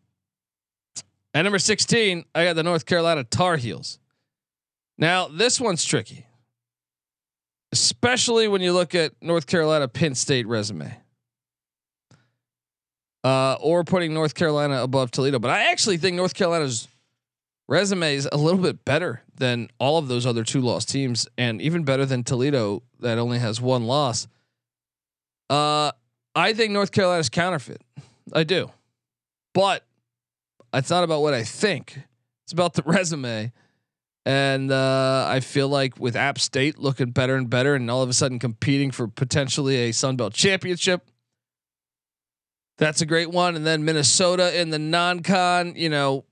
[1.33, 3.99] at number 16, I got the North Carolina Tar Heels.
[4.97, 6.25] Now, this one's tricky,
[7.71, 10.95] especially when you look at North Carolina Penn State resume.
[13.23, 15.39] Uh, or putting North Carolina above Toledo.
[15.39, 16.87] But I actually think North Carolina's
[17.69, 21.61] resume is a little bit better than all of those other two lost teams, and
[21.61, 24.27] even better than Toledo that only has one loss.
[25.49, 25.91] Uh,
[26.35, 27.81] I think North Carolina's counterfeit.
[28.33, 28.71] I do,
[29.53, 29.85] but
[30.73, 31.99] it's not about what I think.
[32.43, 33.51] It's about the resume.
[34.25, 38.09] And uh, I feel like with App State looking better and better, and all of
[38.09, 41.09] a sudden competing for potentially a Sun Belt championship,
[42.77, 43.55] that's a great one.
[43.55, 46.25] And then Minnesota in the non-con, you know,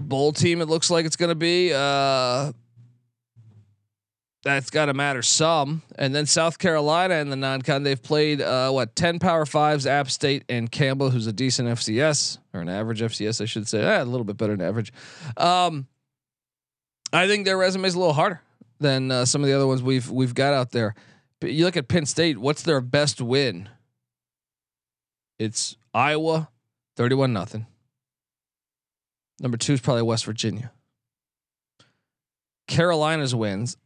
[0.00, 0.60] bowl team.
[0.60, 1.72] It looks like it's going to be.
[1.72, 2.52] Uh,
[4.44, 5.82] that's got to matter some.
[5.96, 10.10] And then South Carolina in the non-con, they've played uh, what ten Power Fives, App
[10.10, 14.02] State and Campbell, who's a decent FCS or an average FCS, I should say, eh,
[14.02, 14.92] a little bit better than average.
[15.36, 15.86] Um,
[17.12, 18.40] I think their resume is a little harder
[18.80, 20.94] than uh, some of the other ones we've we've got out there.
[21.40, 23.68] But you look at Penn State, what's their best win?
[25.38, 26.48] It's Iowa,
[26.96, 27.66] thirty-one nothing.
[29.40, 30.72] Number two is probably West Virginia.
[32.66, 33.76] Carolina's wins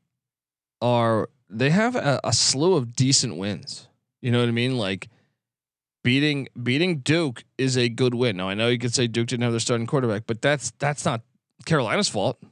[0.82, 3.88] are they have a, a, slew of decent wins.
[4.20, 4.76] You know what I mean?
[4.76, 5.08] Like
[6.02, 8.36] beating beating Duke is a good win.
[8.36, 11.04] Now I know you could say Duke didn't have their starting quarterback, but that's that's
[11.04, 11.22] not
[11.64, 12.42] Carolina's fault.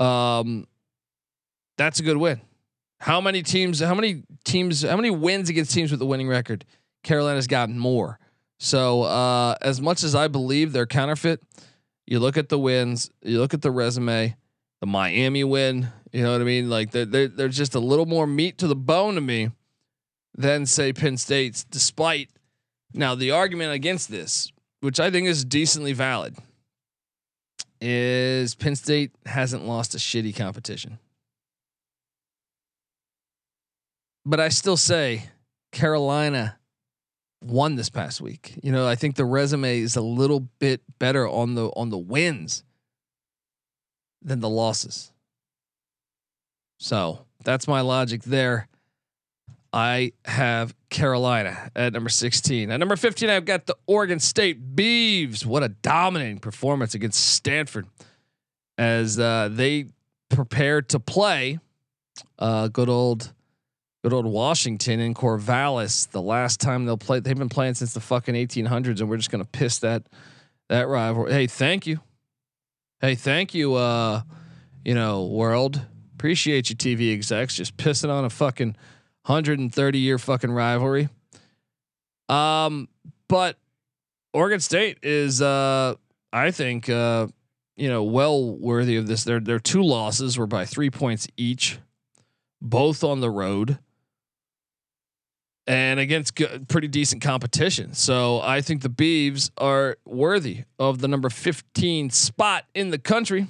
[0.00, 0.66] Um,
[1.76, 2.40] that's a good win.
[2.98, 3.80] How many teams?
[3.80, 4.82] How many teams?
[4.82, 6.64] How many wins against teams with a winning record?
[7.02, 8.18] Carolina's gotten more.
[8.58, 11.42] So uh, as much as I believe they're counterfeit,
[12.06, 14.36] you look at the wins, you look at the resume,
[14.80, 15.88] the Miami win.
[16.14, 16.70] You know what I mean?
[16.70, 19.50] Like they're, they're, just a little more meat to the bone to me
[20.32, 21.64] than say Penn State's.
[21.64, 22.30] Despite
[22.92, 26.36] now the argument against this, which I think is decently valid,
[27.80, 31.00] is Penn State hasn't lost a shitty competition.
[34.24, 35.30] But I still say
[35.72, 36.60] Carolina
[37.42, 38.54] won this past week.
[38.62, 41.98] You know, I think the resume is a little bit better on the on the
[41.98, 42.62] wins
[44.22, 45.10] than the losses.
[46.84, 48.68] So that's my logic there.
[49.72, 52.70] I have Carolina at number 16.
[52.70, 55.46] At number 15, I've got the Oregon State Beavs.
[55.46, 57.86] What a dominating performance against Stanford
[58.76, 59.86] as uh, they
[60.28, 61.58] prepare to play
[62.38, 63.32] uh, good old
[64.02, 66.10] good old Washington in Corvallis.
[66.10, 69.30] The last time they'll play, they've been playing since the fucking 1800s, and we're just
[69.30, 70.06] gonna piss that
[70.68, 71.24] that rival.
[71.24, 72.00] Hey, thank you.
[73.00, 73.72] Hey, thank you.
[73.72, 74.20] Uh,
[74.84, 75.80] you know, world
[76.24, 78.68] appreciate you, TV execs, just pissing on a fucking
[79.26, 81.10] 130 year fucking rivalry.
[82.30, 82.88] Um,
[83.28, 83.58] but
[84.32, 85.96] Oregon State is, uh,
[86.32, 87.26] I think, uh,
[87.76, 89.24] you know, well worthy of this.
[89.24, 91.78] Their their two losses were by three points each,
[92.62, 93.78] both on the road
[95.66, 97.92] and against good, pretty decent competition.
[97.92, 103.46] So I think the Beavs are worthy of the number 15 spot in the country.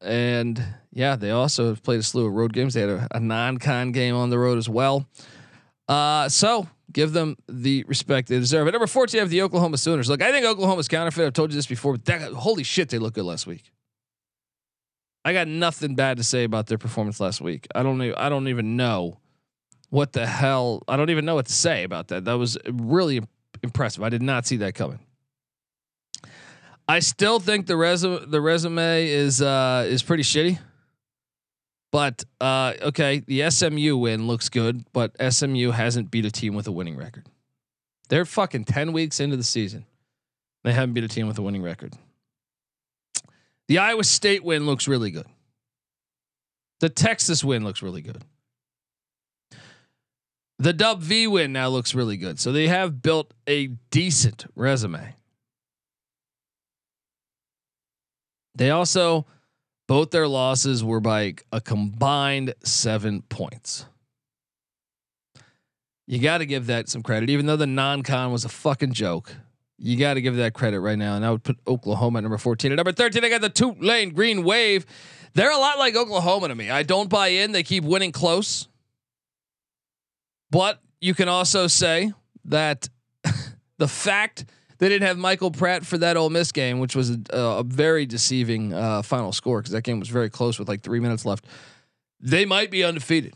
[0.00, 2.74] And yeah, they also played a slew of road games.
[2.74, 5.06] They had a, a non-con game on the road as well.
[5.88, 8.66] Uh, so give them the respect they deserve.
[8.66, 10.08] At number 14, I have the Oklahoma Sooners.
[10.08, 11.26] Look, I think Oklahoma's counterfeit.
[11.26, 13.72] I've told you this before, but that, holy shit, they look good last week.
[15.24, 17.66] I got nothing bad to say about their performance last week.
[17.74, 19.18] I don't even, I don't even know
[19.90, 20.82] what the hell?
[20.88, 22.24] I don't even know what to say about that.
[22.24, 23.20] That was really
[23.62, 24.02] impressive.
[24.02, 25.00] I did not see that coming.
[26.90, 30.58] I still think the resume the resume is uh, is pretty shitty.
[31.92, 36.66] But uh, okay, the SMU win looks good, but SMU hasn't beat a team with
[36.66, 37.26] a winning record.
[38.08, 39.86] They're fucking 10 weeks into the season.
[40.64, 41.94] They haven't beat a team with a winning record.
[43.68, 45.26] The Iowa State win looks really good.
[46.80, 48.24] The Texas win looks really good.
[50.58, 52.40] The Dub V win now looks really good.
[52.40, 55.14] So they have built a decent resume.
[58.60, 59.24] They also,
[59.88, 63.86] both their losses were by a combined seven points.
[66.06, 68.92] You got to give that some credit, even though the non con was a fucking
[68.92, 69.34] joke.
[69.78, 71.16] You got to give that credit right now.
[71.16, 72.70] And I would put Oklahoma at number 14.
[72.70, 74.84] At number 13, I got the Tulane Green Wave.
[75.32, 76.68] They're a lot like Oklahoma to me.
[76.68, 77.52] I don't buy in.
[77.52, 78.68] They keep winning close.
[80.50, 82.12] But you can also say
[82.44, 82.90] that
[83.78, 84.44] the fact
[84.80, 88.06] they didn't have Michael Pratt for that Ole Miss game, which was a, a very
[88.06, 91.44] deceiving uh, final score because that game was very close with like three minutes left.
[92.18, 93.34] They might be undefeated.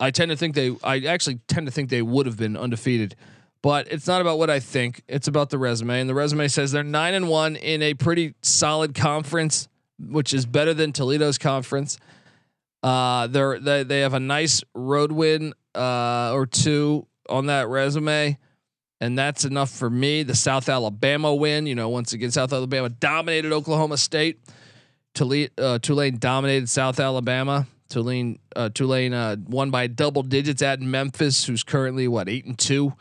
[0.00, 0.76] I tend to think they.
[0.82, 3.14] I actually tend to think they would have been undefeated,
[3.62, 5.02] but it's not about what I think.
[5.06, 8.34] It's about the resume, and the resume says they're nine and one in a pretty
[8.42, 9.68] solid conference,
[10.00, 11.96] which is better than Toledo's conference.
[12.82, 18.36] Uh, they're they they have a nice road win uh, or two on that resume,
[19.02, 20.22] and that's enough for me.
[20.22, 24.38] The South Alabama win, you know, once again, South Alabama dominated Oklahoma State.
[25.12, 27.66] Tulane, uh, Tulane dominated South Alabama.
[27.88, 32.56] Tulane, uh, Tulane uh, won by double digits at Memphis, who's currently what eight and
[32.56, 32.92] two.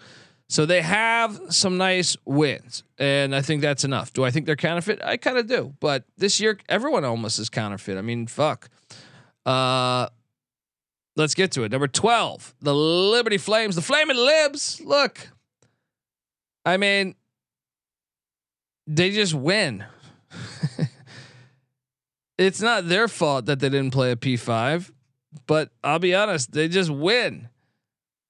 [0.49, 4.11] So they have some nice wins, and I think that's enough.
[4.11, 5.03] Do I think they're counterfeit?
[5.03, 7.99] I kind of do, but this year everyone almost is counterfeit.
[7.99, 8.69] I mean, fuck.
[9.45, 10.07] Uh,
[11.15, 11.71] let's get to it.
[11.71, 14.81] Number 12, the Liberty Flames, the Flaming Libs.
[14.83, 15.29] Look,
[16.65, 17.15] I mean,
[18.87, 19.85] they just win.
[22.37, 24.91] it's not their fault that they didn't play a P5,
[25.47, 27.49] but I'll be honest, they just win.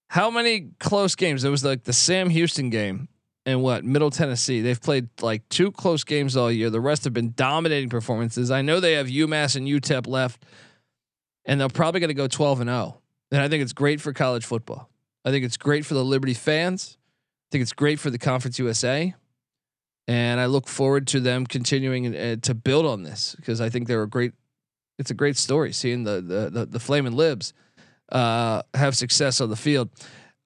[0.10, 1.44] How many close games?
[1.44, 3.08] It was like the Sam Houston game
[3.46, 4.62] and what Middle Tennessee.
[4.62, 6.70] They've played like two close games all year.
[6.70, 8.52] The rest have been dominating performances.
[8.52, 10.44] I know they have UMass and UTEP left
[11.46, 12.98] and they're probably going to go 12 and 0.
[13.32, 14.90] And I think it's great for college football.
[15.24, 16.98] I think it's great for the Liberty fans.
[17.52, 19.14] I think it's great for the Conference USA.
[20.08, 23.90] And I look forward to them continuing uh, to build on this because I think
[23.90, 24.32] they're a great.
[24.98, 27.54] It's a great story seeing the the the, the Flaming Libs
[28.10, 29.90] uh, have success on the field.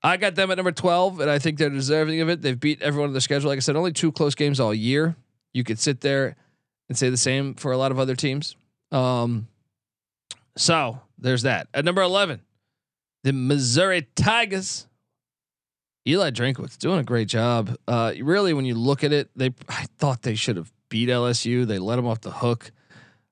[0.02, 2.42] I got them at number twelve, and I think they're deserving of it.
[2.42, 3.50] They've beat everyone on the schedule.
[3.50, 5.16] Like I said, only two close games all year.
[5.54, 6.36] You could sit there
[6.90, 8.56] and say the same for a lot of other teams.
[8.92, 9.48] Um,
[10.58, 11.68] so there's that.
[11.72, 12.42] At number 11,
[13.24, 14.88] the Missouri Tigers.
[16.08, 17.76] Eli Drinkwitz doing a great job.
[17.88, 21.66] Uh, really, when you look at it, they I thought they should have beat LSU.
[21.66, 22.72] They let them off the hook.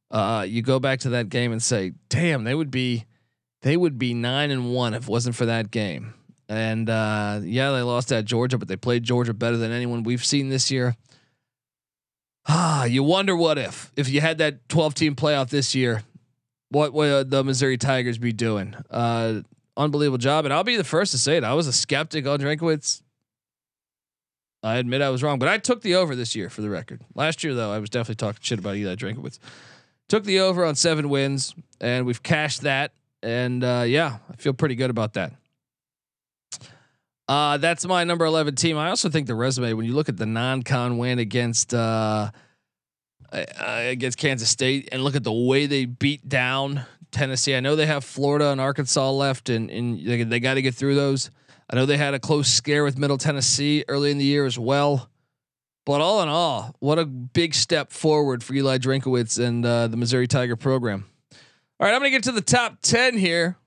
[0.10, 3.06] Uh, you go back to that game and say, "Damn, they would be,
[3.62, 6.14] they would be nine and one if it wasn't for that game."
[6.50, 10.26] And uh, yeah, they lost at Georgia, but they played Georgia better than anyone we've
[10.26, 10.96] seen this year.
[12.48, 16.04] Ah, you wonder what if if you had that 12 team playoff this year,
[16.70, 18.76] what would the Missouri Tigers be doing?
[18.90, 19.42] Uh,
[19.78, 21.44] unbelievable job, and I'll be the first to say it.
[21.44, 23.02] I was a skeptic on Drinkwitz.
[24.62, 27.02] I admit I was wrong, but I took the over this year for the record.
[27.16, 29.40] Last year though, I was definitely talking shit about Eli Drinkwitz.
[30.08, 32.94] Took the over on seven wins, and we've cashed that.
[33.22, 35.34] And uh, yeah, I feel pretty good about that.
[37.28, 38.78] Uh, that's my number 11 team.
[38.78, 42.32] I also think the resume, when you look at the non-con win against uh,
[43.32, 47.56] against Kansas State and look at the way they beat down Tennessee.
[47.56, 50.76] I know they have Florida and Arkansas left, and, and they, they got to get
[50.76, 51.32] through those.
[51.70, 54.60] I know they had a close scare with Middle Tennessee early in the year as
[54.60, 55.10] well.
[55.86, 59.98] But all in all, what a big step forward for Eli Drinkwitz and uh, the
[59.98, 61.06] Missouri Tiger program.
[61.32, 63.58] All right, I'm going to get to the top 10 here.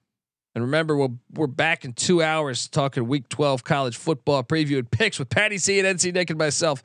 [0.54, 4.90] And remember, we're, we're back in two hours talking week 12 college football preview and
[4.90, 6.82] picks with Patty C and NC Nick and myself.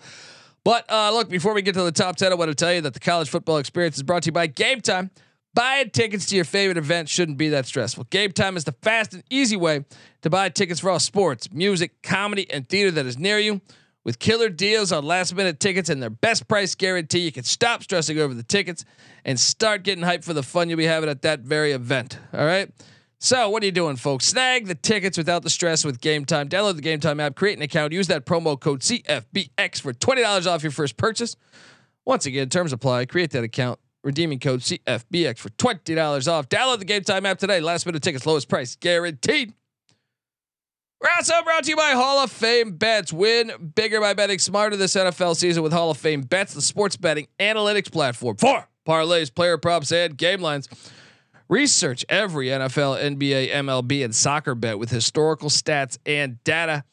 [0.65, 2.82] But uh, look, before we get to the top 10, I want to tell you
[2.82, 5.10] that the college football experience is brought to you by Gametime.
[5.54, 8.06] Buying tickets to your favorite event shouldn't be that stressful.
[8.06, 9.84] Gametime is the fast and easy way
[10.22, 13.60] to buy tickets for all sports, music, comedy, and theater that is near you.
[14.04, 17.84] With killer deals on last minute tickets and their best price guarantee, you can stop
[17.84, 18.86] stressing over the tickets
[19.26, 22.18] and start getting hyped for the fun you'll be having at that very event.
[22.34, 22.72] All right?
[23.20, 24.26] So, what are you doing, folks?
[24.26, 26.50] Snag the tickets without the stress with Gametime.
[26.50, 30.64] Download the Gametime app, create an account, use that promo code CFBX for $20 off
[30.64, 31.36] your first purchase.
[32.04, 33.06] Once again, terms apply.
[33.06, 36.50] Create that account, redeeming code CFBX for $20 off.
[36.50, 37.60] Download the Gametime app today.
[37.60, 39.54] Last minute tickets, lowest price guaranteed.
[41.02, 43.12] We're also brought to you by Hall of Fame Bets.
[43.12, 46.96] Win bigger by betting smarter this NFL season with Hall of Fame Bets, the sports
[46.96, 50.70] betting analytics platform for parlays, player props, and game lines.
[51.50, 56.84] Research every NFL, NBA, MLB, and soccer bet with historical stats and data.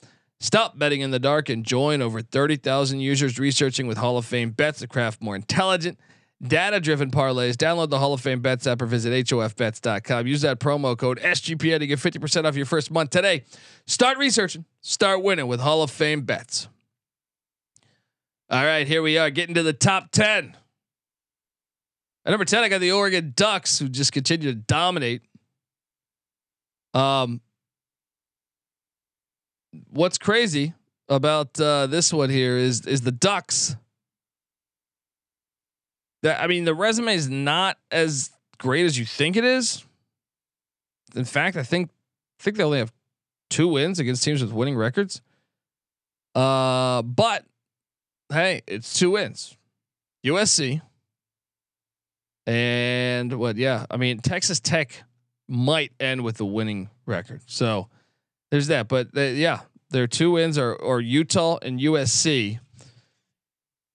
[0.41, 4.51] Stop betting in the dark and join over 30,000 users researching with Hall of Fame
[4.53, 5.99] bets to craft more intelligent,
[6.43, 7.55] data driven parlays.
[7.55, 10.27] Download the Hall of Fame bets app or visit HOFBets.com.
[10.27, 13.45] Use that promo code SGPN to get 50% off your first month today.
[13.87, 16.69] Start researching, start winning with Hall of Fame bets.
[18.51, 20.57] All right, here we are getting to the top 10.
[22.25, 25.23] At number 10, I got the Oregon Ducks who just continue to dominate.
[26.95, 27.41] Um,
[29.91, 30.75] what's crazy
[31.09, 33.77] about uh, this one here is is the Ducks.
[36.23, 39.85] That I mean, the resume is not as great as you think it is.
[41.15, 41.91] In fact, I think
[42.41, 42.93] I think they only have
[43.51, 45.23] two wins against teams with winning records.
[46.35, 47.45] Uh, but
[48.33, 49.57] hey, it's two wins.
[50.27, 50.83] USC,
[52.47, 53.57] and what?
[53.57, 55.05] Yeah, I mean Texas Tech
[55.49, 57.41] might end with a winning record.
[57.47, 57.89] So
[58.51, 58.89] there's that.
[58.89, 62.61] But they, yeah, their two wins are or Utah and USC.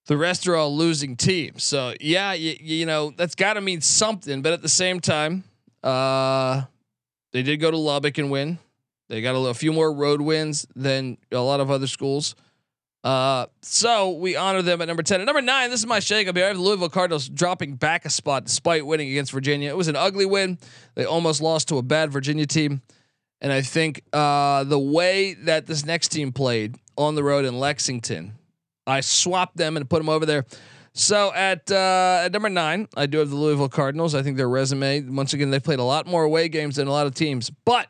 [0.05, 1.63] The rest are all losing teams.
[1.63, 4.41] So yeah, you, you know that's got to mean something.
[4.41, 5.43] But at the same time,
[5.81, 6.63] uh,
[7.31, 8.59] they did go to Lubbock and win.
[9.09, 12.35] They got a, a few more road wins than a lot of other schools.
[13.03, 15.19] Uh, so we honor them at number 10.
[15.19, 16.45] At number nine, this is my shake up here.
[16.45, 19.69] I have the Louisville Cardinals dropping back a spot despite winning against Virginia.
[19.69, 20.57] It was an ugly win.
[20.95, 22.81] They almost lost to a bad Virginia team.
[23.41, 27.59] And I think uh, the way that this next team played on the road in
[27.59, 28.35] Lexington,
[28.85, 30.45] I swapped them and put them over there.
[30.93, 34.13] So at uh, at number nine, I do have the Louisville Cardinals.
[34.13, 36.91] I think their resume, once again, they played a lot more away games than a
[36.91, 37.87] lot of teams, but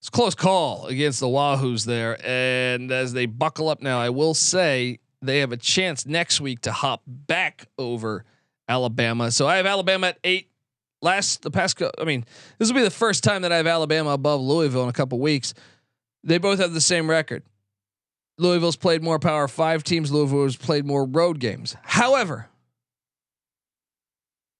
[0.00, 2.18] it's close call against the Wahoos there.
[2.24, 6.62] And as they buckle up now, I will say they have a chance next week
[6.62, 8.24] to hop back over
[8.68, 9.30] Alabama.
[9.30, 10.50] So I have Alabama at eight.
[11.02, 12.24] Last the past, I mean,
[12.58, 15.20] this will be the first time that I have Alabama above Louisville in a couple
[15.20, 15.54] weeks.
[16.24, 17.42] They both have the same record.
[18.38, 20.10] Louisville's played more Power Five teams.
[20.12, 21.76] Louisville's played more road games.
[21.82, 22.48] However,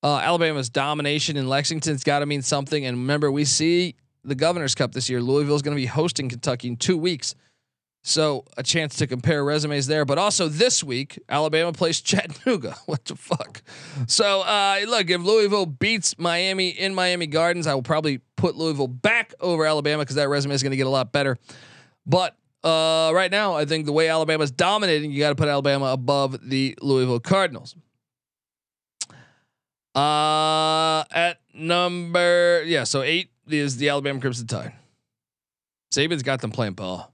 [0.03, 2.85] uh, Alabama's domination in Lexington's got to mean something.
[2.85, 5.21] And remember, we see the Governor's Cup this year.
[5.21, 7.35] Louisville's going to be hosting Kentucky in two weeks.
[8.03, 12.77] So a chance to compare resumes there, but also this week Alabama plays Chattanooga.
[12.87, 13.63] What the fuck?
[14.07, 18.87] So uh, look, if Louisville beats Miami in Miami Gardens, I will probably put Louisville
[18.87, 21.37] back over Alabama because that resume is going to get a lot better.
[22.07, 22.37] But
[22.67, 26.49] uh, right now, I think the way Alabama's dominating, you got to put Alabama above
[26.49, 27.77] the Louisville Cardinals.
[29.95, 34.73] Uh, at number yeah, so eight is the Alabama Crimson Tide.
[35.95, 37.13] Saban's got them playing ball.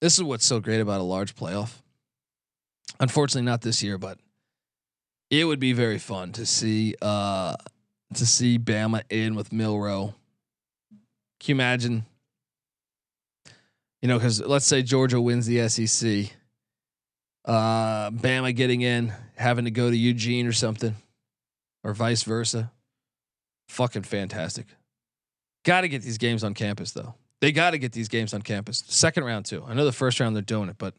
[0.00, 1.72] This is what's so great about a large playoff.
[3.00, 4.18] Unfortunately, not this year, but
[5.30, 7.56] it would be very fun to see uh
[8.14, 10.14] to see Bama in with Milroe.
[11.40, 12.04] Can you imagine?
[14.02, 16.32] You know, because let's say Georgia wins the SEC,
[17.44, 20.94] uh, Bama getting in, having to go to Eugene or something,
[21.82, 22.70] or vice versa.
[23.68, 24.66] Fucking fantastic.
[25.64, 27.14] Got to get these games on campus though.
[27.40, 28.84] They got to get these games on campus.
[28.86, 29.64] Second round too.
[29.66, 30.94] I know the first round they're doing it, but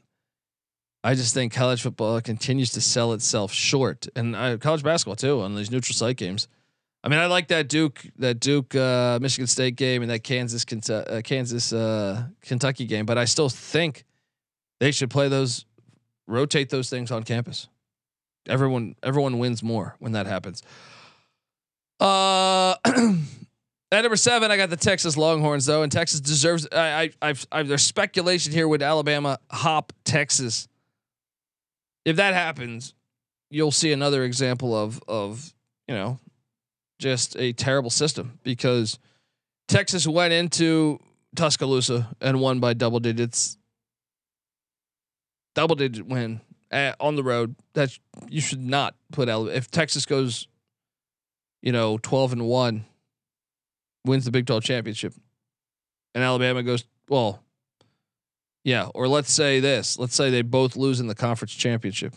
[1.04, 5.42] I just think college football continues to sell itself short, and uh, college basketball too
[5.42, 6.48] on these neutral site games.
[7.04, 10.66] I mean, I like that Duke, that Duke, uh, Michigan State game, and that Kansas,
[10.90, 14.04] uh, Kansas, uh, Kentucky game, but I still think
[14.80, 15.66] they should play those,
[16.28, 17.68] rotate those things on campus.
[18.50, 20.64] Everyone, everyone wins more when that happens.
[22.00, 26.68] Uh, at number seven, I got the Texas Longhorns though, and Texas deserves.
[26.72, 30.68] I, I, I've, I've there's speculation here with Alabama hop Texas.
[32.06, 32.94] If that happens,
[33.50, 35.54] you'll see another example of of
[35.88, 36.20] you know
[37.00, 39.00] just a terrible system because
[39.68, 41.00] Texas went into
[41.36, 43.58] Tuscaloosa and won by double digits.
[45.56, 46.42] Double digit win
[46.72, 47.56] at, on the road.
[47.74, 47.98] That
[48.30, 49.50] you should not put out.
[49.50, 50.48] If Texas goes,
[51.62, 52.86] you know, twelve and one,
[54.06, 55.14] wins the Big Twelve championship,
[56.14, 57.44] and Alabama goes well.
[58.64, 59.98] Yeah, or let's say this.
[59.98, 62.14] Let's say they both lose in the conference championship.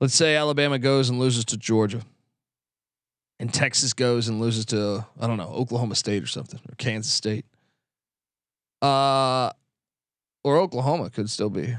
[0.00, 2.02] Let's say Alabama goes and loses to Georgia
[3.38, 7.12] and Texas goes and loses to I don't know Oklahoma State or something or Kansas
[7.12, 7.44] State,
[8.82, 9.50] uh,
[10.44, 11.76] or Oklahoma could still be.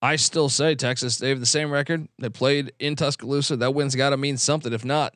[0.00, 1.18] I still say Texas.
[1.18, 2.08] They have the same record.
[2.18, 3.56] They played in Tuscaloosa.
[3.56, 4.72] That win's got to mean something.
[4.72, 5.14] If not,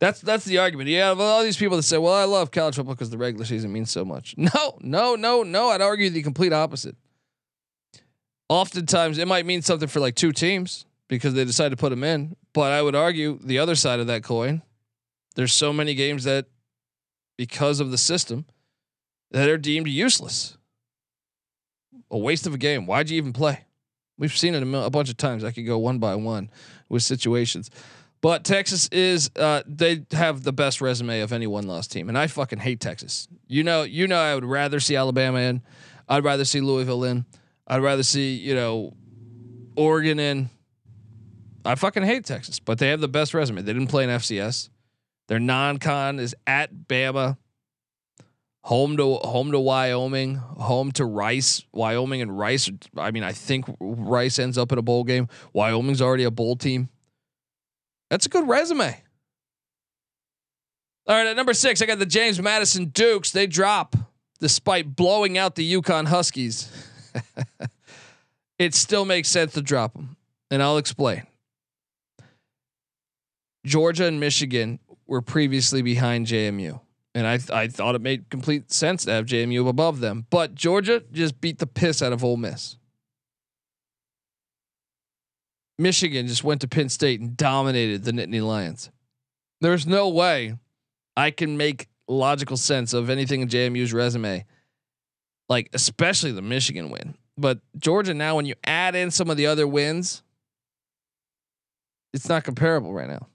[0.00, 0.88] that's that's the argument.
[0.88, 3.72] Yeah, all these people that say, "Well, I love college football because the regular season
[3.72, 5.68] means so much." No, no, no, no.
[5.68, 6.96] I'd argue the complete opposite.
[8.48, 12.04] Oftentimes, it might mean something for like two teams because they decide to put them
[12.04, 12.36] in.
[12.52, 14.62] But I would argue the other side of that coin
[15.34, 16.46] there's so many games that,
[17.36, 18.46] because of the system,
[19.30, 20.56] that are deemed useless.
[22.10, 22.86] A waste of a game.
[22.86, 23.64] Why'd you even play?
[24.16, 25.42] We've seen it a, a bunch of times.
[25.42, 26.50] I could go one by one
[26.88, 27.70] with situations.
[28.20, 32.16] But Texas is uh, they have the best resume of any one loss team, and
[32.16, 33.28] I fucking hate Texas.
[33.48, 35.60] You know, you know, I would rather see Alabama in.
[36.08, 37.26] I'd rather see Louisville in.
[37.66, 38.94] I'd rather see you know
[39.76, 40.48] Oregon in.
[41.66, 43.60] I fucking hate Texas, but they have the best resume.
[43.60, 44.70] They didn't play in FCS.
[45.28, 47.38] Their non-con is at Bama,
[48.64, 51.64] home to home to Wyoming, home to Rice.
[51.72, 52.70] Wyoming and Rice.
[52.96, 55.28] I mean, I think Rice ends up in a bowl game.
[55.52, 56.88] Wyoming's already a bowl team.
[58.10, 59.02] That's a good resume.
[61.06, 63.30] All right, at number six, I got the James Madison Dukes.
[63.30, 63.96] They drop
[64.40, 66.70] despite blowing out the UConn Huskies.
[68.58, 70.16] it still makes sense to drop them,
[70.50, 71.22] and I'll explain.
[73.66, 74.78] Georgia and Michigan
[75.14, 76.80] were previously behind JMU.
[77.14, 80.26] And I I thought it made complete sense to have JMU above them.
[80.28, 82.76] But Georgia just beat the piss out of Ole Miss.
[85.78, 88.90] Michigan just went to Penn State and dominated the Nittany Lions.
[89.60, 90.56] There's no way
[91.16, 94.44] I can make logical sense of anything in JMU's resume,
[95.48, 97.14] like especially the Michigan win.
[97.38, 100.24] But Georgia now, when you add in some of the other wins,
[102.12, 103.28] it's not comparable right now.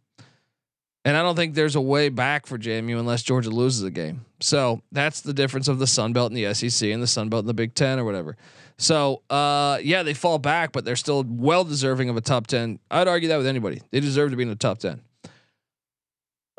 [1.06, 4.26] And I don't think there's a way back for JMU unless Georgia loses a game.
[4.42, 7.42] So that's the difference of the Sun Belt and the SEC and the Sun Belt
[7.42, 8.36] and the Big Ten or whatever.
[8.78, 12.80] So uh, yeah, they fall back, but they're still well deserving of a top ten.
[12.90, 13.82] I'd argue that with anybody.
[13.92, 15.02] They deserve to be in the top ten.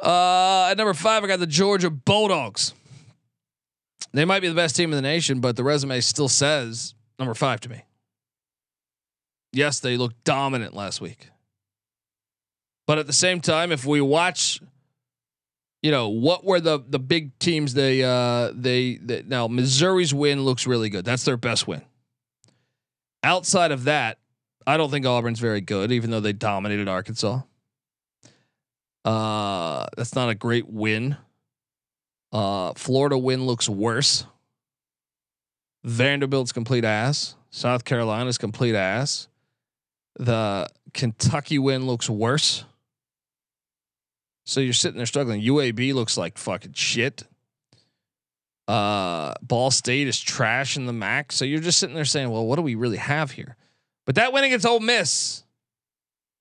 [0.03, 2.75] Uh, at number five, I got the Georgia Bulldogs.
[4.13, 7.35] They might be the best team in the nation, but the resume still says number
[7.35, 7.85] five to me.
[9.53, 11.29] Yes, they looked dominant last week.
[12.91, 14.61] But at the same time, if we watch,
[15.81, 20.43] you know, what were the the big teams they uh they, they now Missouri's win
[20.45, 21.05] looks really good.
[21.05, 21.83] That's their best win.
[23.23, 24.19] Outside of that,
[24.67, 27.43] I don't think Auburn's very good, even though they dominated Arkansas.
[29.05, 31.17] Uh, that's not a great win.
[32.33, 34.25] Uh, Florida win looks worse.
[35.85, 37.37] Vanderbilt's complete ass.
[37.51, 39.29] South Carolina's complete ass.
[40.19, 42.65] The Kentucky win looks worse.
[44.51, 45.43] So you're sitting there struggling.
[45.43, 47.23] UAB looks like fucking shit.
[48.67, 51.31] Uh, Ball State is trash in the MAC.
[51.31, 53.57] So you're just sitting there saying, well, what do we really have here?
[54.07, 55.45] But that win against Ole Miss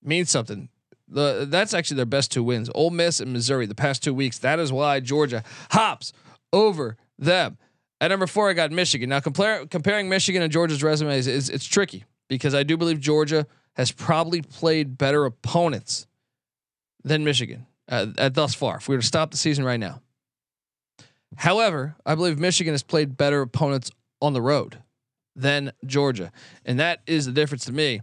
[0.01, 0.69] means something.
[1.07, 2.67] The that's actually their best two wins.
[2.73, 4.39] Ole Miss and Missouri the past two weeks.
[4.39, 6.11] That is why Georgia hops
[6.51, 7.59] over them.
[8.01, 9.09] At number four, I got Michigan.
[9.09, 13.45] Now compare, comparing Michigan and Georgia's resumes is it's tricky because I do believe Georgia
[13.75, 16.07] has probably played better opponents
[17.03, 18.77] than Michigan uh, at thus far.
[18.77, 20.01] If we were to stop the season right now.
[21.35, 24.77] However, I believe Michigan has played better opponents on the road
[25.35, 26.31] than Georgia,
[26.65, 28.01] and that is the difference to me.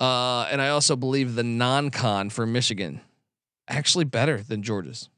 [0.00, 3.00] Uh, and I also believe the non-con for Michigan
[3.68, 5.08] actually better than Georgia's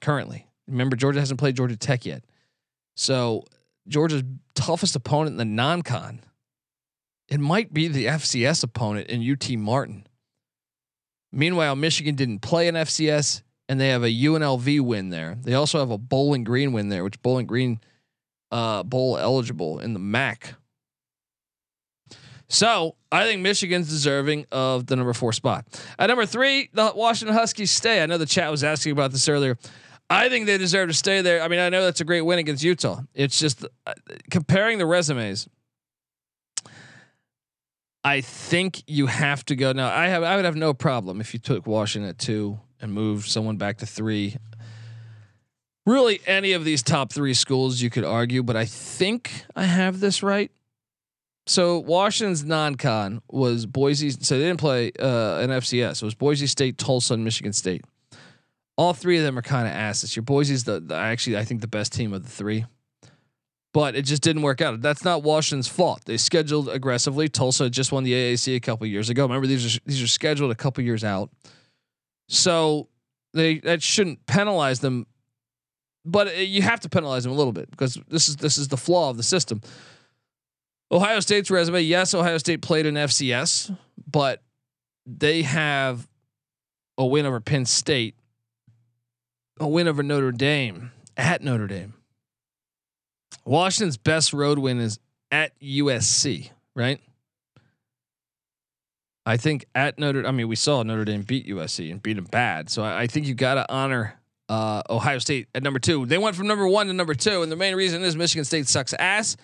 [0.00, 0.46] currently.
[0.68, 2.24] Remember, Georgia hasn't played Georgia Tech yet,
[2.96, 3.44] so
[3.88, 4.22] Georgia's
[4.54, 6.20] toughest opponent in the non-con.
[7.28, 10.06] It might be the FCS opponent in UT Martin.
[11.32, 15.36] Meanwhile, Michigan didn't play an FCS and they have a UNLV win there.
[15.42, 17.80] They also have a Bowling Green win there, which Bowling Green
[18.50, 20.54] uh, bowl eligible in the MAC.
[22.48, 25.66] So I think Michigan's deserving of the number four spot.
[26.00, 28.02] At number three, the Washington Huskies stay.
[28.02, 29.56] I know the chat was asking about this earlier.
[30.10, 31.40] I think they deserve to stay there.
[31.40, 33.02] I mean, I know that's a great win against Utah.
[33.14, 33.92] It's just uh,
[34.30, 35.48] comparing the resumes.
[38.02, 39.94] I think you have to go now.
[39.94, 43.28] I have I would have no problem if you took Washington at two and moved
[43.28, 44.36] someone back to three.
[45.86, 50.00] Really, any of these top three schools you could argue, but I think I have
[50.00, 50.50] this right.
[51.46, 54.10] So Washington's non-con was Boise.
[54.10, 56.02] So they didn't play uh, an FCS.
[56.02, 57.84] It was Boise State, Tulsa, and Michigan State.
[58.76, 60.14] All three of them are kind of asses.
[60.14, 62.66] Your Boise's the, the actually I think the best team of the three
[63.72, 64.80] but it just didn't work out.
[64.80, 66.04] That's not Washington's fault.
[66.04, 67.28] They scheduled aggressively.
[67.28, 69.22] Tulsa just won the AAC a couple years ago.
[69.22, 71.30] Remember these are these are scheduled a couple years out,
[72.28, 72.88] so
[73.32, 75.06] they that shouldn't penalize them.
[76.04, 78.68] But uh, you have to penalize them a little bit because this is this is
[78.68, 79.60] the flaw of the system.
[80.92, 83.76] Ohio State's resume, yes, Ohio State played in FCS,
[84.10, 84.42] but
[85.06, 86.08] they have
[86.98, 88.16] a win over Penn State,
[89.60, 91.94] a win over Notre Dame at Notre Dame
[93.44, 94.98] Washington's best road win is
[95.30, 97.00] at USC, right?
[99.26, 100.26] I think at Notre.
[100.26, 102.70] I mean, we saw Notre Dame beat USC and beat them bad.
[102.70, 104.18] So I, I think you got to honor
[104.48, 106.06] uh, Ohio State at number two.
[106.06, 108.66] They went from number one to number two, and the main reason is Michigan State
[108.66, 109.36] sucks ass,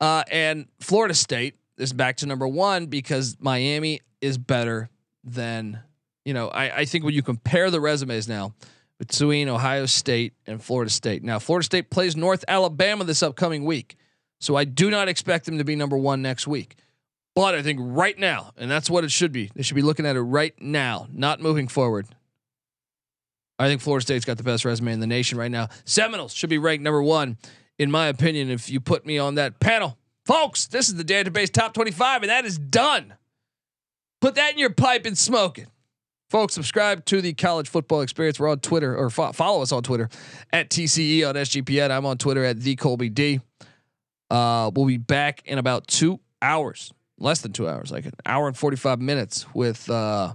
[0.00, 4.88] uh, and Florida State is back to number one because Miami is better
[5.22, 5.80] than
[6.24, 6.48] you know.
[6.48, 8.54] I, I think when you compare the resumes now,
[8.98, 11.22] between Ohio State and Florida State.
[11.22, 13.96] Now, Florida State plays North Alabama this upcoming week.
[14.40, 16.76] So I do not expect them to be number one next week.
[17.34, 20.06] But I think right now, and that's what it should be, they should be looking
[20.06, 22.06] at it right now, not moving forward.
[23.58, 25.68] I think Florida State's got the best resume in the nation right now.
[25.84, 27.36] Seminoles should be ranked number one,
[27.78, 29.98] in my opinion, if you put me on that panel.
[30.24, 33.14] Folks, this is the Dantabase top 25, and that is done.
[34.20, 35.68] Put that in your pipe and smoke it.
[36.28, 38.40] Folks, subscribe to the college football experience.
[38.40, 40.08] We're on Twitter or fo- follow us on Twitter
[40.52, 41.90] at TCE on SGPN.
[41.90, 43.40] I'm on Twitter at the Colby D.
[44.28, 48.48] Uh, we'll be back in about two hours, less than two hours, like an hour
[48.48, 50.34] and 45 minutes with, uh,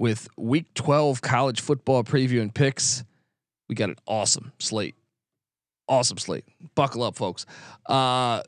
[0.00, 3.04] with week 12 college football preview and picks.
[3.68, 4.96] We got an awesome slate.
[5.86, 6.44] Awesome slate.
[6.74, 7.46] Buckle up, folks.
[7.86, 8.42] Uh,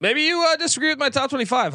[0.00, 1.74] maybe you uh, disagree with my top 25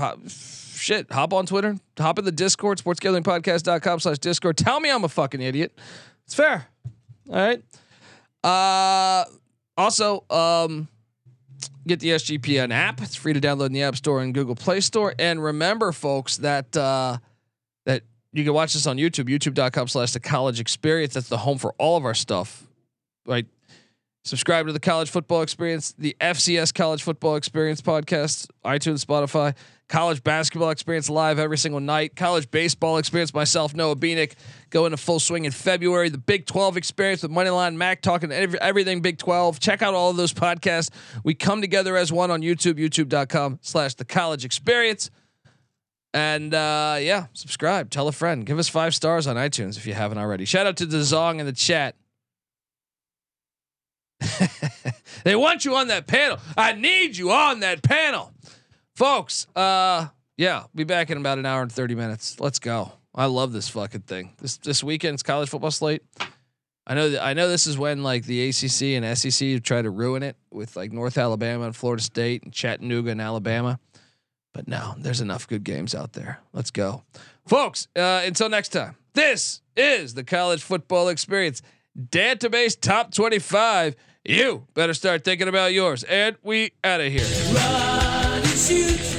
[0.78, 4.58] shit, hop on Twitter, hop in the Discord, sportsgamblingpodcast.com slash Discord.
[4.58, 5.78] Tell me I'm a fucking idiot.
[6.26, 6.68] It's fair.
[7.30, 7.62] All right.
[8.44, 9.26] Uh,
[9.78, 10.88] also, um,
[11.86, 13.02] get the SGPN app.
[13.02, 15.14] It's free to download in the App Store and Google Play Store.
[15.18, 17.18] And remember, folks, that uh,
[17.86, 18.04] that
[18.34, 21.14] you can watch this on YouTube, youtube.com slash the college experience.
[21.14, 22.68] That's the home for all of our stuff.
[23.26, 23.46] Right.
[24.24, 29.56] Subscribe to the college football experience, the FCS college football experience podcast, iTunes, Spotify
[29.88, 33.34] college basketball experience live every single night, college baseball experience.
[33.34, 34.34] Myself, Noah Beanick,
[34.70, 36.10] go into full swing in February.
[36.10, 39.60] The Big 12 experience with Moneyline Mac talking every, everything Big 12.
[39.60, 40.90] Check out all of those podcasts.
[41.24, 45.10] We come together as one on YouTube, youtube.com slash the college experience.
[46.14, 49.94] And uh, yeah, subscribe, tell a friend, give us five stars on iTunes if you
[49.94, 50.46] haven't already.
[50.46, 51.96] Shout out to the Zong in the chat.
[55.24, 56.40] they want you on that panel.
[56.58, 58.34] I need you on that panel
[58.98, 59.48] folks.
[59.56, 62.40] Uh, yeah, be back in about an hour and thirty minutes.
[62.40, 62.92] Let's go.
[63.16, 64.34] I love this fucking thing.
[64.40, 66.04] This this weekend's college football slate.
[66.86, 69.90] I know that I know this is when like the ACC and SEC try to
[69.90, 73.80] ruin it with like North Alabama and Florida State and Chattanooga and Alabama.
[74.54, 76.40] But no, there's enough good games out there.
[76.52, 77.04] Let's go.
[77.46, 78.96] Folks, uh, until next time.
[79.14, 81.62] This is the college football experience.
[82.00, 83.96] Dantabase top 25.
[84.26, 86.04] You better start thinking about yours.
[86.04, 87.97] And we out of here
[88.68, 89.17] shoot.